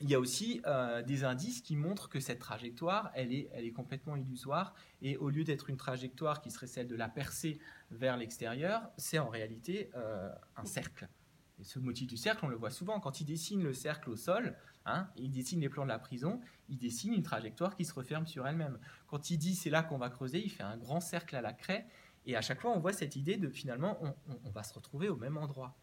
il 0.00 0.10
y 0.10 0.16
a 0.16 0.18
aussi 0.18 0.60
des 1.06 1.22
indices 1.22 1.60
qui 1.60 1.76
montrent 1.76 2.08
que 2.08 2.18
cette 2.18 2.40
trajectoire, 2.40 3.12
elle 3.14 3.32
est, 3.32 3.48
elle 3.52 3.64
est 3.64 3.72
complètement 3.72 4.16
illusoire. 4.16 4.74
Et 5.00 5.16
au 5.16 5.30
lieu 5.30 5.44
d'être 5.44 5.70
une 5.70 5.76
trajectoire 5.76 6.40
qui 6.40 6.50
serait 6.50 6.66
celle 6.66 6.88
de 6.88 6.96
la 6.96 7.08
percée 7.08 7.60
vers 7.92 8.16
l'extérieur, 8.16 8.82
c'est 8.96 9.20
en 9.20 9.28
réalité 9.28 9.90
un 10.56 10.64
cercle. 10.64 11.08
Ce 11.64 11.78
motif 11.78 12.06
du 12.06 12.16
cercle, 12.16 12.44
on 12.44 12.48
le 12.48 12.56
voit 12.56 12.70
souvent 12.70 13.00
quand 13.00 13.20
il 13.20 13.24
dessine 13.24 13.62
le 13.62 13.72
cercle 13.72 14.10
au 14.10 14.16
sol, 14.16 14.56
hein, 14.84 15.08
il 15.16 15.30
dessine 15.30 15.60
les 15.60 15.68
plans 15.68 15.84
de 15.84 15.88
la 15.88 15.98
prison, 15.98 16.40
il 16.68 16.76
dessine 16.78 17.14
une 17.14 17.22
trajectoire 17.22 17.74
qui 17.74 17.84
se 17.84 17.94
referme 17.94 18.26
sur 18.26 18.46
elle-même. 18.46 18.78
Quand 19.06 19.30
il 19.30 19.38
dit 19.38 19.54
c'est 19.54 19.70
là 19.70 19.82
qu'on 19.82 19.98
va 19.98 20.10
creuser, 20.10 20.42
il 20.44 20.50
fait 20.50 20.62
un 20.62 20.76
grand 20.76 21.00
cercle 21.00 21.34
à 21.36 21.40
la 21.40 21.52
craie, 21.52 21.86
et 22.26 22.36
à 22.36 22.42
chaque 22.42 22.60
fois 22.60 22.72
on 22.76 22.80
voit 22.80 22.92
cette 22.92 23.16
idée 23.16 23.36
de 23.36 23.48
finalement 23.48 23.98
on, 24.44 24.50
va 24.50 24.62
se 24.62 24.74
retrouver 24.74 25.08
au 25.08 25.16
même 25.16 25.36
endroit. 25.38 25.76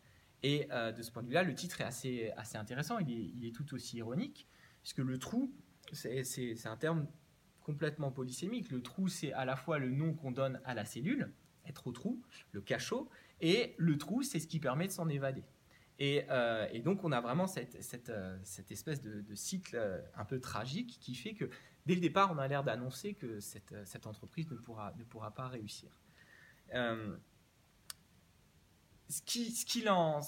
Et 0.44 0.68
euh, 0.72 0.92
de 0.92 1.02
ce 1.02 1.12
point 1.12 1.24
de 1.24 1.28
vue-là, 1.28 1.44
le 1.44 1.54
titre 1.54 1.82
est 1.82 1.84
assez, 1.84 2.32
intéressant, 2.56 3.00
il 3.00 3.46
est 3.46 3.56
tout 3.56 3.74
aussi 3.74 3.98
ironique, 3.98 4.48
puisque 4.82 5.00
le 5.00 5.18
trou, 5.18 5.52
c'est 5.92 6.66
un 6.66 6.78
terme 6.78 7.08
complètement 7.62 8.12
polysémique. 8.12 8.72
Le 8.72 8.82
trou, 8.82 9.08
c'est 9.08 9.34
à 9.34 9.46
la 9.46 9.56
fois 9.56 9.78
le 9.78 9.90
nom 9.90 10.14
qu'on 10.14 10.32
donne 10.32 10.60
à 10.66 10.74
la 10.74 10.86
cellule, 10.86 11.32
être 11.66 11.88
au 11.88 11.92
trou, 11.92 12.22
le 12.52 12.62
cachot, 12.62 13.10
et 13.40 13.76
le 13.78 13.98
trou, 13.98 14.24
c'est 14.24 14.40
ce 14.40 14.48
qui 14.48 14.60
permet 14.60 14.88
de 14.88 14.92
s'en 14.92 15.10
évader. 15.10 15.44
Euh, 16.02 16.68
et, 16.72 16.80
donc, 16.80 17.04
on 17.04 17.12
a 17.12 17.22
vraiment 17.22 17.48
cette, 17.48 17.76
euh, 18.10 18.38
espèce 18.70 19.02
de, 19.02 19.36
cycle 19.36 19.76
euh, 19.76 20.02
un 20.16 20.26
peu 20.26 20.40
tragique 20.40 20.98
qui 21.00 21.16
fait 21.16 21.34
que, 21.34 21.50
dès 21.86 21.96
le 21.96 22.02
départ, 22.02 22.32
on 22.32 22.38
a 22.38 22.48
l'air 22.48 22.64
d'annoncer 22.64 23.14
que 23.14 23.40
cette, 23.40 24.08
entreprise 24.08 24.50
ne 24.50 24.56
pourra, 24.58 24.94
ne 24.98 25.04
pourra 25.04 25.32
pas 25.32 25.48
réussir. 25.48 25.90
ce 29.10 29.22
qu'il 29.66 29.90
en, 29.90 30.22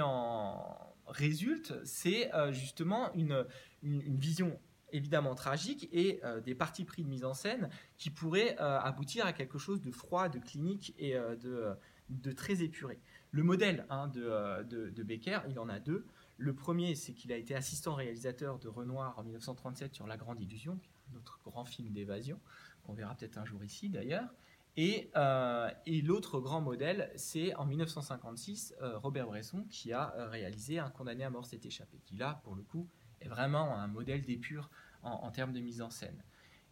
en, 0.00 0.94
résulte, 1.06 1.74
c'est 1.84 2.30
justement 2.52 3.12
une, 3.14 3.46
vision 3.82 4.58
évidemment 4.92 5.34
tragique 5.34 5.88
et 5.92 6.20
des 6.44 6.54
parties 6.54 6.84
pris 6.84 7.02
de 7.02 7.08
mise 7.08 7.24
en 7.24 7.34
scène 7.34 7.68
qui 7.98 8.10
pourraient 8.10 8.56
aboutir 8.58 9.26
à 9.26 9.32
quelque 9.32 9.58
chose 9.58 9.80
de 9.80 9.90
froid, 9.90 10.28
de 10.28 10.38
clinique 10.38 10.94
et 10.98 11.14
de 11.14 12.32
très 12.32 12.62
épuré. 12.62 12.98
Le 13.34 13.42
modèle 13.42 13.84
hein, 13.90 14.12
euh, 14.16 14.62
de, 14.62 15.02
Becker, 15.02 15.40
il 15.48 15.58
en 15.58 15.68
a 15.68 15.80
deux. 15.80 16.06
Le 16.38 16.54
premier, 16.54 16.94
c'est 16.94 17.12
qu'il 17.14 17.32
a 17.32 17.36
été 17.36 17.56
assistant 17.56 17.96
réalisateur 17.96 18.60
de 18.60 18.68
Renoir 18.68 19.18
en 19.18 19.24
1937 19.24 19.92
sur 19.92 20.06
La 20.06 20.16
Grande 20.16 20.40
Illusion, 20.40 20.78
notre 21.12 21.40
grand 21.42 21.64
film 21.64 21.90
d'évasion, 21.92 22.38
qu'on 22.84 22.92
verra 22.92 23.16
peut-être 23.16 23.36
un 23.36 23.44
jour 23.44 23.64
ici 23.64 23.88
d'ailleurs. 23.88 24.32
Et, 24.76 25.10
euh, 25.16 25.68
et 25.84 26.00
l'autre 26.00 26.38
grand 26.38 26.60
modèle, 26.60 27.10
c'est 27.16 27.52
en 27.56 27.64
1956, 27.66 28.76
euh, 28.80 28.98
Robert 28.98 29.26
Bresson 29.26 29.66
qui 29.68 29.92
a 29.92 30.14
réalisé 30.30 30.78
Un 30.78 30.90
condamné 30.90 31.24
à 31.24 31.30
mort 31.30 31.44
s'est 31.44 31.60
échappé, 31.64 31.98
qui 32.04 32.14
là, 32.14 32.40
pour 32.44 32.54
le 32.54 32.62
coup, 32.62 32.88
est 33.20 33.28
vraiment 33.28 33.76
un 33.76 33.88
modèle 33.88 34.22
d'épure 34.22 34.70
en, 35.02 35.10
en 35.10 35.32
termes 35.32 35.52
de 35.52 35.60
mise 35.60 35.82
en 35.82 35.90
scène. 35.90 36.22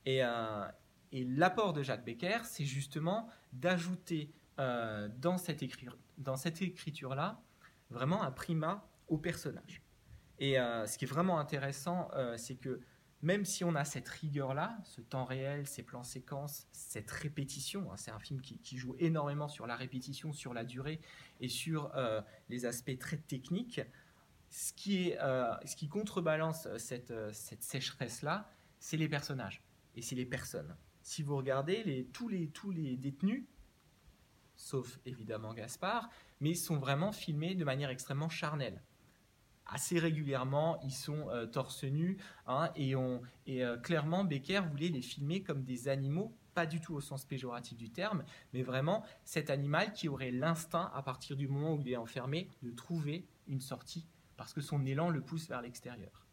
Et, 0.07 0.21
et 1.11 1.25
l'apport 1.25 1.73
de 1.73 1.83
Jacques 1.83 2.05
Becker, 2.05 2.39
c'est 2.45 2.65
justement 2.65 3.29
d'ajouter 3.53 4.31
dans 4.59 5.39
cette, 5.39 5.63
dans 6.23 6.37
cette 6.37 6.63
écriture-là 6.63 7.43
vraiment 7.91 8.23
un 8.23 8.31
primat 8.31 8.89
au 9.09 9.19
personnage. 9.19 9.83
Et 10.39 10.55
ce 10.55 10.99
qui 10.99 11.05
est 11.05 11.09
vraiment 11.09 11.39
intéressant, 11.39 12.11
c'est 12.37 12.57
que 12.57 12.81
même 13.23 13.45
si 13.45 13.63
on 13.63 13.75
a 13.77 13.85
cette 13.85 14.09
rigueur-là, 14.09 14.77
ce 14.83 15.01
temps 15.01 15.25
réel, 15.25 15.67
ces 15.69 15.85
plans 15.85 16.03
séquences, 16.03 16.67
cette 16.73 17.11
répétition, 17.11 17.91
hein, 17.93 17.97
c'est 17.97 18.11
un 18.11 18.19
film 18.19 18.41
qui, 18.41 18.77
joue 18.77 18.97
énormément 18.99 19.49
sur 19.49 19.67
la 19.69 19.77
répétition, 19.77 20.33
sur 20.33 20.53
la 20.53 20.65
durée 20.65 21.01
et 21.41 21.49
sur 21.49 21.95
euh, 21.95 22.21
les 22.49 22.67
aspects 22.67 22.99
très 22.99 23.19
techniques, 23.19 23.81
ce 24.51 24.73
qui, 24.73 25.09
est, 25.09 25.21
euh, 25.21 25.55
ce 25.65 25.77
qui 25.77 25.89
contrebalance 25.89 26.69
cette, 26.79 27.13
euh, 27.13 27.33
cette 27.33 27.63
sécheresse-là, 27.63 28.51
c'est 28.81 28.97
les 28.97 29.09
personnages 29.09 29.63
et 29.95 30.03
c'est 30.03 30.17
les 30.17 30.27
personnes. 30.27 30.77
Si 31.03 31.23
vous 31.23 31.37
regardez 31.37 32.09
tous, 32.13 32.29
les, 32.29 32.49
tous 32.49 32.73
les 32.73 32.97
détenus, 32.97 33.45
sauf 34.63 34.99
évidemment 35.05 35.55
Gaspard, 35.55 36.09
mais 36.41 36.55
sont 36.55 36.79
vraiment 36.79 37.13
filmés 37.13 37.55
de 37.55 37.65
manière 37.65 37.91
extrêmement 37.91 38.29
charnelle 38.29 38.83
assez 39.67 39.99
régulièrement, 39.99 40.79
ils 40.83 40.93
sont 40.93 41.29
euh, 41.31 41.47
torse 41.47 41.85
nu, 41.85 42.19
hein, 42.47 42.71
et, 42.77 42.95
euh, 42.95 43.77
clairement, 43.79 44.25
Becker 44.25 44.61
voulait 44.71 44.89
les 44.89 45.03
filmer 45.03 45.43
comme 45.43 45.63
des 45.65 45.89
animaux, 45.89 46.37
pas 46.55 46.67
du 46.67 46.81
tout 46.81 46.95
au 46.95 47.01
sens 47.01 47.25
péjoratif 47.25 47.79
du 47.79 47.91
terme, 47.91 48.25
mais 48.53 48.63
vraiment 48.63 49.05
cet 49.25 49.49
animal 49.51 49.93
qui 49.93 50.09
aurait 50.09 50.31
l'instinct, 50.31 50.91
à 50.95 51.03
partir 51.03 51.37
du 51.37 51.49
moment 51.49 51.75
où 51.75 51.81
il 51.81 51.89
est 51.89 51.97
enfermé, 51.97 52.49
de 52.63 52.71
trouver 52.71 53.27
une 53.49 53.61
sortie, 53.61 54.07
parce 54.37 54.53
que 54.53 54.61
son 54.61 54.85
élan 54.85 55.09
le 55.09 55.23
pousse 55.23 55.49
vers 55.49 55.63
l'extérieur. 55.63 56.27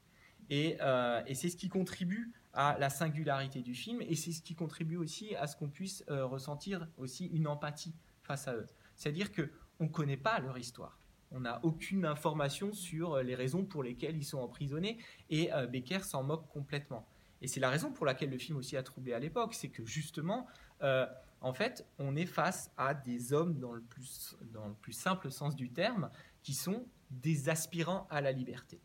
Et, 0.50 0.78
euh, 0.82 1.22
et 1.28 1.36
c'est 1.36 1.50
ce 1.50 1.56
qui 1.56 1.70
contribue 1.70 2.34
à 2.54 2.78
la 2.80 2.90
singularité 2.90 3.62
du 3.62 3.76
film, 3.76 4.02
et 4.02 4.16
c'est 4.16 4.32
ce 4.32 4.42
qui 4.42 4.56
contribue 4.56 4.98
aussi 4.98 5.36
à 5.36 5.48
ce 5.48 5.56
qu'on 5.56 5.70
puisse 5.70 6.04
ressentir 6.10 6.88
aussi 6.98 7.28
une 7.28 7.48
empathie 7.48 7.94
face 8.30 8.48
à 8.48 8.56
eux. 8.56 8.68
C'est-à-dire 8.96 9.32
que 9.32 9.50
on 9.80 9.86
ne 9.86 9.90
connaît 9.90 10.18
pas 10.18 10.40
leur 10.40 10.58
histoire 10.58 11.00
on 11.32 11.42
n'a 11.42 11.60
aucune 11.64 12.06
information 12.06 12.74
sur 12.74 13.14
euh, 13.14 13.24
les 13.24 13.36
raisons 13.36 13.64
pour 13.64 13.84
lesquelles 13.84 14.18
ils 14.18 14.26
sont 14.26 14.40
emprisonnés 14.40 14.98
et 15.30 15.54
euh, 15.54 15.68
Becker 15.68 16.00
s'en 16.04 16.24
moque 16.24 16.48
complètement. 16.50 17.08
Et 17.42 17.48
c'est 17.48 17.60
la 17.60 17.70
raison 17.70 17.92
pour 17.92 18.06
laquelle 18.06 18.30
le 18.30 18.38
film 18.38 18.58
aussi 18.58 18.76
a 18.76 18.84
troublé 18.84 19.14
à 19.14 19.20
l'époque, 19.20 19.54
c'est 19.54 19.70
que 19.70 19.86
justement, 19.86 20.48
euh, 20.82 21.06
en 21.42 21.54
fait, 21.54 21.88
on 21.98 22.16
est 22.16 22.26
face 22.26 22.72
à 22.78 22.94
des 22.94 23.32
hommes 23.32 23.60
dans 23.60 23.72
le, 23.72 23.82
plus, 23.82 24.36
dans 24.52 24.68
le 24.68 24.74
plus 24.74 24.94
simple 24.94 25.32
sens 25.32 25.56
du 25.56 25.70
terme, 25.70 26.10
qui 26.44 26.54
sont 26.54 26.86
des 27.12 27.50
aspirants 27.50 28.08
à 28.10 28.22
la 28.22 28.32
liberté. 28.32 28.82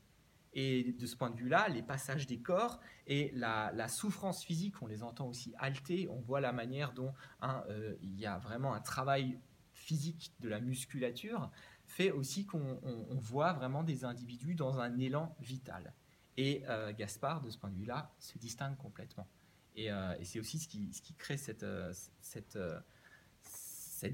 Et 0.55 0.93
de 0.93 1.07
ce 1.07 1.17
point 1.17 1.31
de 1.31 1.37
vue-là, 1.37 1.69
les 1.69 1.83
passages 1.83 2.27
des 2.27 2.39
corps 2.39 2.81
et 3.07 3.33
la, 3.35 3.89
souffrance 3.89 4.45
physique, 4.45 4.81
on 4.83 4.87
les 4.87 5.03
entend 5.03 5.27
aussi 5.27 5.53
halter, 5.59 6.09
on 6.09 6.21
voit 6.21 6.41
la 6.41 6.53
manière 6.53 6.93
dont 6.93 7.13
hein, 7.43 7.65
il 8.03 8.19
y 8.19 8.25
a 8.25 8.39
vraiment 8.39 8.73
un 8.73 8.81
travail 8.81 9.39
physique 9.73 10.33
de 10.41 10.49
la 10.49 10.61
musculature, 10.61 11.51
fait 11.87 12.11
aussi 12.11 12.47
qu'on 12.47 12.81
voit 13.11 13.53
vraiment 13.53 13.83
des 13.83 14.05
individus 14.05 14.55
dans 14.55 14.79
un 14.79 14.99
élan 14.99 15.37
vital. 15.41 15.93
Et 16.37 16.63
euh, 16.69 16.93
Gaspard, 16.93 17.43
de 17.43 17.51
ce 17.51 17.59
point 17.59 17.71
de 17.71 17.77
vue-là, 17.77 18.13
se 18.19 18.39
distingue 18.39 18.77
complètement. 18.77 19.29
Et, 19.77 19.91
euh, 19.91 20.15
c'est 20.25 20.41
aussi 20.41 20.59
ce 20.59 20.69
qui, 20.69 21.15
crée 21.19 21.37
euh, 21.63 21.93
cette, 22.21 22.59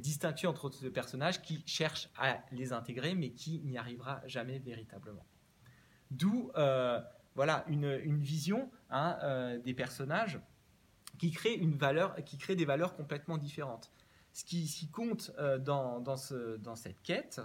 distinction 0.01 0.51
entre 0.51 0.71
ces 0.71 0.91
personnages 0.91 1.41
qui 1.43 1.63
cherchent 1.67 2.11
à 2.17 2.43
les 2.53 2.73
intégrer, 2.73 3.15
mais 3.15 3.31
qui 3.31 3.61
n'y 3.61 3.79
arrivera 3.79 4.23
jamais 4.27 4.59
véritablement. 4.59 5.25
D'où 6.11 6.51
voilà, 7.35 7.65
une, 7.69 8.19
vision 8.19 8.71
hein, 8.91 9.59
des 9.65 9.75
personnages 9.75 10.41
qui 11.19 11.31
crée, 11.31 11.55
une 11.55 11.77
valeur, 11.77 12.17
qui 12.25 12.39
crée 12.39 12.57
des 12.57 12.65
valeurs 12.65 12.97
complètement 12.97 13.39
différentes. 13.39 13.93
Ce 14.33 14.45
qui, 14.45 14.89
compte 14.89 15.33
dans, 15.61 16.01
dans, 16.01 16.17
dans 16.59 16.77
cette 16.77 17.03
quête, 17.03 17.41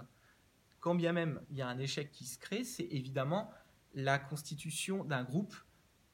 quand 0.80 0.94
bien 0.94 1.12
même 1.12 1.40
il 1.50 1.56
y 1.56 1.62
a 1.62 1.68
un 1.68 1.78
échec 1.78 2.10
qui 2.12 2.24
se 2.26 2.38
crée, 2.38 2.62
c'est 2.62 2.86
évidemment 2.90 3.50
la 3.94 4.18
constitution 4.18 5.04
d'un 5.04 5.24
groupe, 5.24 5.56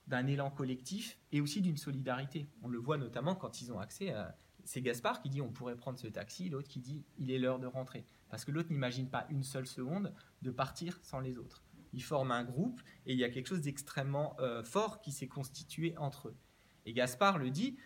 d'un 0.07 0.27
élan 0.27 0.51
collectif 0.51 1.19
et 1.31 1.41
aussi 1.41 1.61
d'une 1.61 1.77
solidarité. 1.77 2.49
On 2.63 2.69
le 2.69 2.79
voit 2.79 2.97
notamment 2.97 3.35
quand 3.35 3.61
ils 3.61 3.73
ont 3.73 3.79
accès 3.79 4.13
à... 4.13 4.37
C'est 4.65 4.81
Gaspard 4.81 5.21
qui 5.21 5.29
dit 5.29 5.43
on 5.43 5.51
pourrait 5.51 5.77
prendre 5.77 5.99
ce 5.99 6.07
taxi, 6.07 6.49
l'autre 6.49 6.69
qui 6.69 6.79
dit 6.79 7.05
il 7.19 7.31
est 7.33 7.39
l'heure 7.39 7.59
de 7.59 7.67
rentrer. 7.67 8.07
Parce 8.31 8.45
que 8.45 8.53
l'autre 8.53 8.71
n'imagine 8.71 9.11
pas 9.11 9.27
une 9.29 9.43
seule 9.43 9.67
seconde 9.67 10.15
de 10.41 10.51
partir 10.51 10.99
sans 11.03 11.21
les 11.21 11.37
autres. 11.37 11.63
Ils 11.93 12.03
forment 12.03 12.33
un 12.33 12.45
groupe 12.45 12.81
et 13.07 13.13
il 13.13 13.19
y 13.19 13.25
a 13.25 13.31
quelque 13.31 13.49
chose 13.49 13.61
d'extrêmement 13.61 14.37
euh, 14.41 14.63
fort 14.63 15.01
qui 15.01 15.13
s'est 15.13 15.29
constitué 15.29 15.95
entre 15.99 16.29
eux. 16.29 16.37
Et 16.85 16.93
Gaspard 16.93 17.39
le 17.39 17.51
dit, 17.51 17.77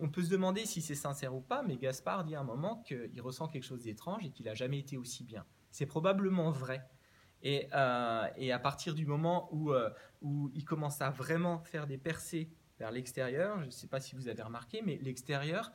on, 0.00 0.08
peut 0.08 0.22
se 0.22 0.30
demander 0.30 0.66
si 0.66 0.80
c'est 0.80 0.94
sincère 0.94 1.34
ou 1.34 1.40
pas, 1.40 1.62
mais 1.62 1.76
Gaspard 1.76 2.24
dit 2.24 2.36
à 2.36 2.40
un 2.40 2.44
moment 2.44 2.82
qu'il 2.82 3.20
ressent 3.20 3.48
quelque 3.48 3.64
chose 3.64 3.82
d'étrange 3.82 4.24
et 4.24 4.30
qu'il 4.30 4.46
n'a 4.46 4.54
jamais 4.54 4.78
été 4.78 4.96
aussi 4.96 5.24
bien. 5.24 5.44
C'est 5.70 5.86
probablement 5.86 6.50
vrai. 6.50 6.88
Et, 7.42 7.68
euh, 7.72 8.54
à 8.54 8.58
partir 8.58 8.94
du 8.94 9.06
moment 9.06 9.48
où, 9.52 9.72
euh, 9.72 9.90
où 10.22 10.50
il 10.54 10.64
commence 10.64 11.00
à 11.00 11.10
vraiment 11.10 11.60
faire 11.64 11.86
des 11.86 11.98
percées 11.98 12.50
vers 12.78 12.90
l'extérieur, 12.90 13.60
je 13.60 13.66
ne 13.66 13.70
sais 13.70 13.88
pas 13.88 14.00
si 14.00 14.14
vous 14.14 14.28
avez 14.28 14.42
remarqué, 14.42 14.82
mais 14.84 14.98
l'extérieur 15.02 15.72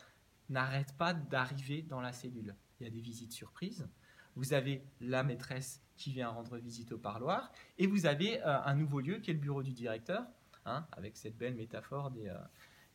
n'arrête 0.49 0.95
pas 0.97 1.13
d'arriver 1.13 1.81
dans 1.81 2.01
la 2.01 2.13
cellule. 2.13 2.55
Il 2.79 2.85
y 2.85 2.87
a 2.87 2.89
des 2.89 3.01
visites 3.01 3.33
surprises. 3.33 3.87
Vous 4.35 4.53
avez 4.53 4.83
la 5.01 5.23
maîtresse 5.23 5.81
qui 5.97 6.11
vient 6.11 6.29
rendre 6.29 6.57
visite 6.57 6.91
au 6.91 6.97
parloir, 6.97 7.51
et 7.77 7.87
vous 7.87 8.05
avez 8.05 8.41
euh, 8.41 8.61
un 8.63 8.75
nouveau 8.75 8.99
lieu 8.99 9.17
qui 9.17 9.31
est 9.31 9.33
le 9.33 9.39
bureau 9.39 9.63
du 9.63 9.73
directeur, 9.73 10.25
hein, 10.65 10.85
avec 10.91 11.17
cette 11.17 11.37
belle 11.37 11.55
métaphore 11.55 12.11
des, 12.11 12.31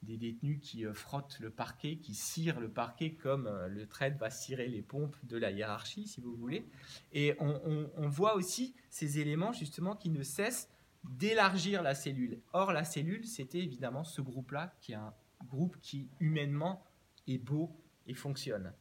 des 0.02 0.16
détenus 0.16 0.60
qui 0.60 0.84
euh, 0.84 0.94
frottent 0.94 1.38
le 1.40 1.50
parquet, 1.50 1.96
qui 1.96 2.14
cirent 2.14 2.60
le 2.60 2.70
parquet 2.70 3.12
comme 3.14 3.46
euh, 3.46 3.68
le 3.68 3.86
traître 3.86 4.18
va 4.18 4.30
cirer 4.30 4.68
les 4.68 4.82
pompes 4.82 5.16
de 5.24 5.36
la 5.36 5.50
hiérarchie, 5.50 6.06
si 6.06 6.20
vous 6.20 6.34
voulez. 6.34 6.66
Et 7.12 7.36
on, 7.40 8.08
voit 8.08 8.34
aussi 8.36 8.74
ces 8.90 9.18
éléments 9.18 9.52
justement 9.52 9.96
qui 9.96 10.10
ne 10.10 10.22
cessent 10.22 10.68
d'élargir 11.04 11.82
la 11.82 11.94
cellule. 11.94 12.40
Or, 12.52 12.72
la 12.72 12.84
cellule, 12.84 13.26
c'était 13.26 13.60
évidemment 13.60 14.04
ce 14.04 14.20
groupe-là, 14.20 14.74
qui 14.80 14.92
est 14.92 14.96
un 14.96 15.14
groupe 15.46 15.76
qui 15.80 16.08
humainement 16.20 16.84
est 17.26 17.38
beau 17.38 17.76
et 18.06 18.14
fonctionne. 18.14 18.72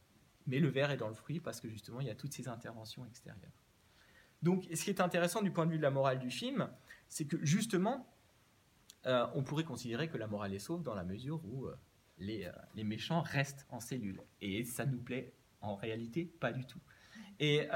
Mais 0.48 0.60
le 0.60 0.70
verre 0.70 0.92
est 0.92 0.98
dans 0.98 1.10
le 1.10 1.14
fruit 1.14 1.40
parce 1.40 1.62
que 1.62 1.70
justement, 1.70 2.00
il 2.00 2.08
y 2.08 2.10
a 2.10 2.16
toutes 2.16 2.34
ces 2.34 2.48
interventions 2.48 3.06
extérieures. 3.06 3.52
Donc, 4.42 4.68
ce 4.74 4.84
qui 4.84 4.90
est 4.90 5.02
intéressant 5.02 5.42
du 5.42 5.52
point 5.52 5.66
de 5.66 5.72
vue 5.72 5.78
de 5.78 5.84
la 5.84 5.92
morale 5.92 6.20
du 6.20 6.32
film, 6.32 6.70
c'est 7.10 7.26
que 7.26 7.38
justement, 7.44 8.08
euh, 9.06 9.26
on 9.36 9.44
pourrait 9.44 9.64
considérer 9.64 10.10
que 10.10 10.18
la 10.18 10.28
morale 10.28 10.54
est 10.54 10.60
sauve 10.60 10.84
dans 10.84 10.96
la 10.96 11.04
mesure 11.04 11.42
où 11.46 11.66
euh, 11.66 11.76
euh, 12.22 12.52
les, 12.76 12.84
méchants 12.84 13.22
restent 13.22 13.66
en 13.70 13.80
cellule. 13.80 14.22
Et 14.42 14.64
ça 14.64 14.86
nous 14.86 15.00
plaît 15.00 15.34
en 15.62 15.76
réalité 15.76 16.26
pas 16.26 16.52
du 16.52 16.66
tout. 16.66 16.80
Et, 17.40 17.68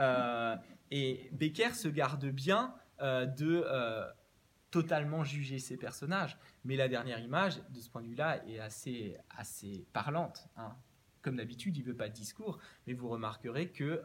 Becker 1.32 1.74
se 1.74 1.88
garde 1.88 2.26
bien 2.26 2.74
de 3.00 3.66
totalement 4.70 5.24
juger 5.24 5.60
ses 5.60 5.78
personnages. 5.78 6.38
Mais 6.64 6.76
la 6.76 6.88
dernière 6.88 7.20
image, 7.20 7.62
de 7.70 7.80
ce 7.80 7.90
point 7.90 8.02
de 8.02 8.08
vue-là, 8.08 8.46
est 8.48 8.60
assez, 8.60 9.18
assez 9.30 9.86
parlante. 9.94 10.48
Hein. 10.58 10.76
Comme 11.22 11.38
d'habitude, 11.38 11.78
il 11.78 11.82
ne 11.82 11.88
veut 11.88 11.96
pas 11.96 12.10
de 12.10 12.14
discours, 12.14 12.60
mais 12.88 12.94
vous 12.94 13.10
remarquerez 13.10 13.70
que 13.70 14.02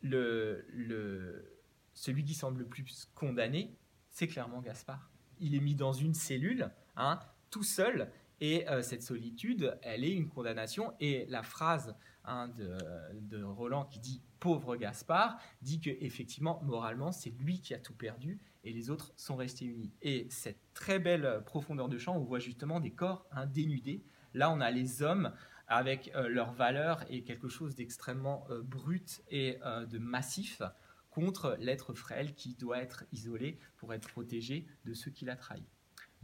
le, 0.00 0.64
le, 0.70 1.60
celui 1.92 2.24
qui 2.24 2.34
semble 2.34 2.60
le 2.60 2.66
plus 2.66 3.08
condamné, 3.14 3.76
c'est 4.10 4.26
clairement 4.26 4.60
Gaspard 4.60 5.10
il 5.40 5.54
est 5.54 5.60
mis 5.60 5.74
dans 5.74 5.92
une 5.92 6.14
cellule, 6.14 6.70
hein, 6.96 7.18
tout 7.50 7.62
seul, 7.62 8.10
et 8.40 8.68
euh, 8.68 8.82
cette 8.82 9.02
solitude, 9.02 9.78
elle 9.82 10.04
est 10.04 10.12
une 10.12 10.28
condamnation. 10.28 10.92
Et 11.00 11.26
la 11.28 11.42
phrase 11.42 11.94
hein, 12.24 12.48
de, 12.48 13.42
Roland 13.42 13.84
qui 13.84 14.00
dit 14.00 14.22
pauvre 14.40 14.76
Gaspard 14.76 15.38
dit 15.62 15.80
que 15.80 15.90
effectivement, 15.90 16.60
moralement, 16.62 17.12
c'est 17.12 17.30
lui 17.30 17.60
qui 17.60 17.74
a 17.74 17.78
tout 17.78 17.94
perdu 17.94 18.40
et 18.64 18.72
les 18.72 18.90
autres 18.90 19.12
sont 19.16 19.36
restés 19.36 19.66
unis. 19.66 19.92
Et 20.02 20.26
cette 20.30 20.58
très 20.74 20.98
belle 20.98 21.42
profondeur 21.46 21.88
de 21.88 21.96
champ, 21.96 22.16
on 22.16 22.24
voit 22.24 22.38
justement 22.38 22.80
des 22.80 22.90
corps 22.90 23.26
hein, 23.30 23.46
dénudés. 23.46 24.02
Là, 24.34 24.50
on 24.50 24.60
a 24.60 24.70
les 24.70 25.02
hommes 25.02 25.32
avec 25.68 26.10
euh, 26.14 26.28
leurs 26.28 26.52
valeurs 26.52 27.04
et 27.10 27.22
quelque 27.22 27.48
chose 27.48 27.74
d'extrêmement 27.74 28.46
euh, 28.50 28.62
brut 28.62 29.22
et 29.30 29.58
de 29.88 29.98
massif 29.98 30.62
contre 31.10 31.56
l'être 31.60 31.94
frêle 31.94 32.34
qui 32.34 32.54
doit 32.54 32.78
être 32.78 33.04
isolé 33.12 33.58
pour 33.76 33.94
être 33.94 34.08
protégé 34.08 34.66
de 34.84 34.94
ceux 34.94 35.10
qui 35.10 35.24
l'a 35.24 35.36
trahi. 35.36 35.64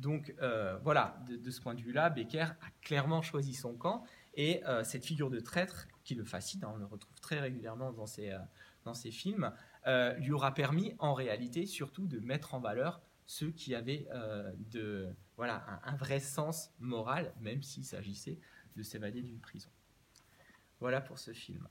Donc 0.00 0.34
euh, 0.40 0.78
voilà, 0.82 1.22
de, 1.28 1.50
ce 1.50 1.60
point 1.60 1.74
de 1.74 1.82
vue-là, 1.82 2.08
Becker 2.10 2.40
a 2.40 2.70
clairement 2.80 3.20
choisi 3.20 3.54
son 3.54 3.74
camp 3.74 4.02
et 4.34 4.64
euh, 4.66 4.82
cette 4.82 5.04
figure 5.04 5.30
de 5.30 5.40
traître 5.40 5.86
qui 6.04 6.14
le 6.14 6.24
fascine, 6.24 6.64
hein, 6.64 6.72
on 6.74 6.78
le 6.78 6.86
retrouve 6.86 7.20
très 7.20 7.38
régulièrement 7.38 7.92
dans 7.92 8.06
ses, 8.06 8.30
euh, 8.30 8.38
dans 8.84 8.94
ses 8.94 9.10
films, 9.10 9.52
lui 10.18 10.32
aura 10.32 10.52
permis 10.52 10.94
en 10.98 11.14
réalité 11.14 11.66
surtout 11.66 12.06
de 12.06 12.18
mettre 12.18 12.54
en 12.54 12.60
valeur 12.60 13.00
ceux 13.26 13.50
qui 13.50 13.74
avaient 13.74 14.06
de, 14.70 15.08
voilà, 15.36 15.80
un, 15.84 15.96
vrai 15.96 16.20
sens 16.20 16.70
moral, 16.80 17.32
même 17.40 17.62
s'il 17.62 17.84
s'agissait 17.84 18.38
de 18.76 18.82
s'évader 18.82 19.22
d'une 19.22 19.40
prison. 19.40 19.70
Voilà 20.80 21.00
pour 21.00 21.18
ce 21.18 21.32
film. 21.32 21.66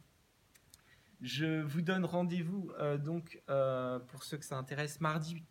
Je 1.21 1.61
vous 1.61 1.81
donne 1.81 2.05
rendez-vous 2.05 2.71
donc 2.99 3.41
pour 4.07 4.23
ceux 4.23 4.37
que 4.37 4.45
ça 4.45 4.57
intéresse 4.57 5.01
mardi 5.01 5.43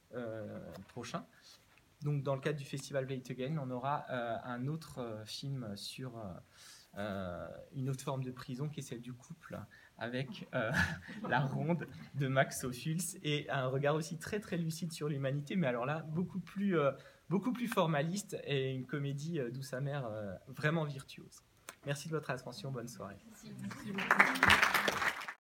prochain 0.89 1.27
donc, 2.03 2.23
dans 2.23 2.35
le 2.35 2.41
cadre 2.41 2.59
du 2.59 2.65
festival 2.65 3.07
Play 3.07 3.17
It 3.17 3.31
Again, 3.31 3.59
on 3.59 3.71
aura 3.71 4.07
euh, 4.11 4.37
un 4.45 4.69
autre 4.69 5.01
euh, 5.01 5.25
film 5.25 5.77
sur 5.77 6.13
euh, 6.97 7.49
une 7.75 7.91
autre 7.91 8.03
forme 8.03 8.23
de 8.23 8.31
prison 8.31 8.69
qui 8.69 8.81
est 8.81 8.83
celle 8.83 9.01
du 9.01 9.13
couple 9.13 9.59
avec 9.99 10.49
la 11.29 11.41
ronde 11.41 11.87
de 12.15 12.29
Max 12.29 12.63
Ophuls 12.63 13.19
et 13.25 13.51
un 13.51 13.67
regard 13.67 13.97
aussi 13.97 14.17
très 14.17 14.39
très 14.39 14.57
lucide 14.57 14.93
sur 14.93 15.09
l'humanité, 15.09 15.57
mais 15.57 15.67
alors 15.67 15.87
là 15.87 16.03
beaucoup 16.09 16.39
plus, 16.39 16.77
beaucoup 17.29 17.53
plus 17.53 17.69
formaliste 17.69 18.37
et 18.45 18.73
une 18.73 18.87
comédie 18.87 19.41
douce 19.53 19.75
amère 19.75 20.11
vraiment 20.49 20.85
virtuose. 20.85 21.43
Merci 21.87 22.09
de 22.09 22.15
votre 22.15 22.31
attention, 22.31 22.71
bonne 22.71 22.89
soirée. 22.89 23.17
Merci 23.63 23.93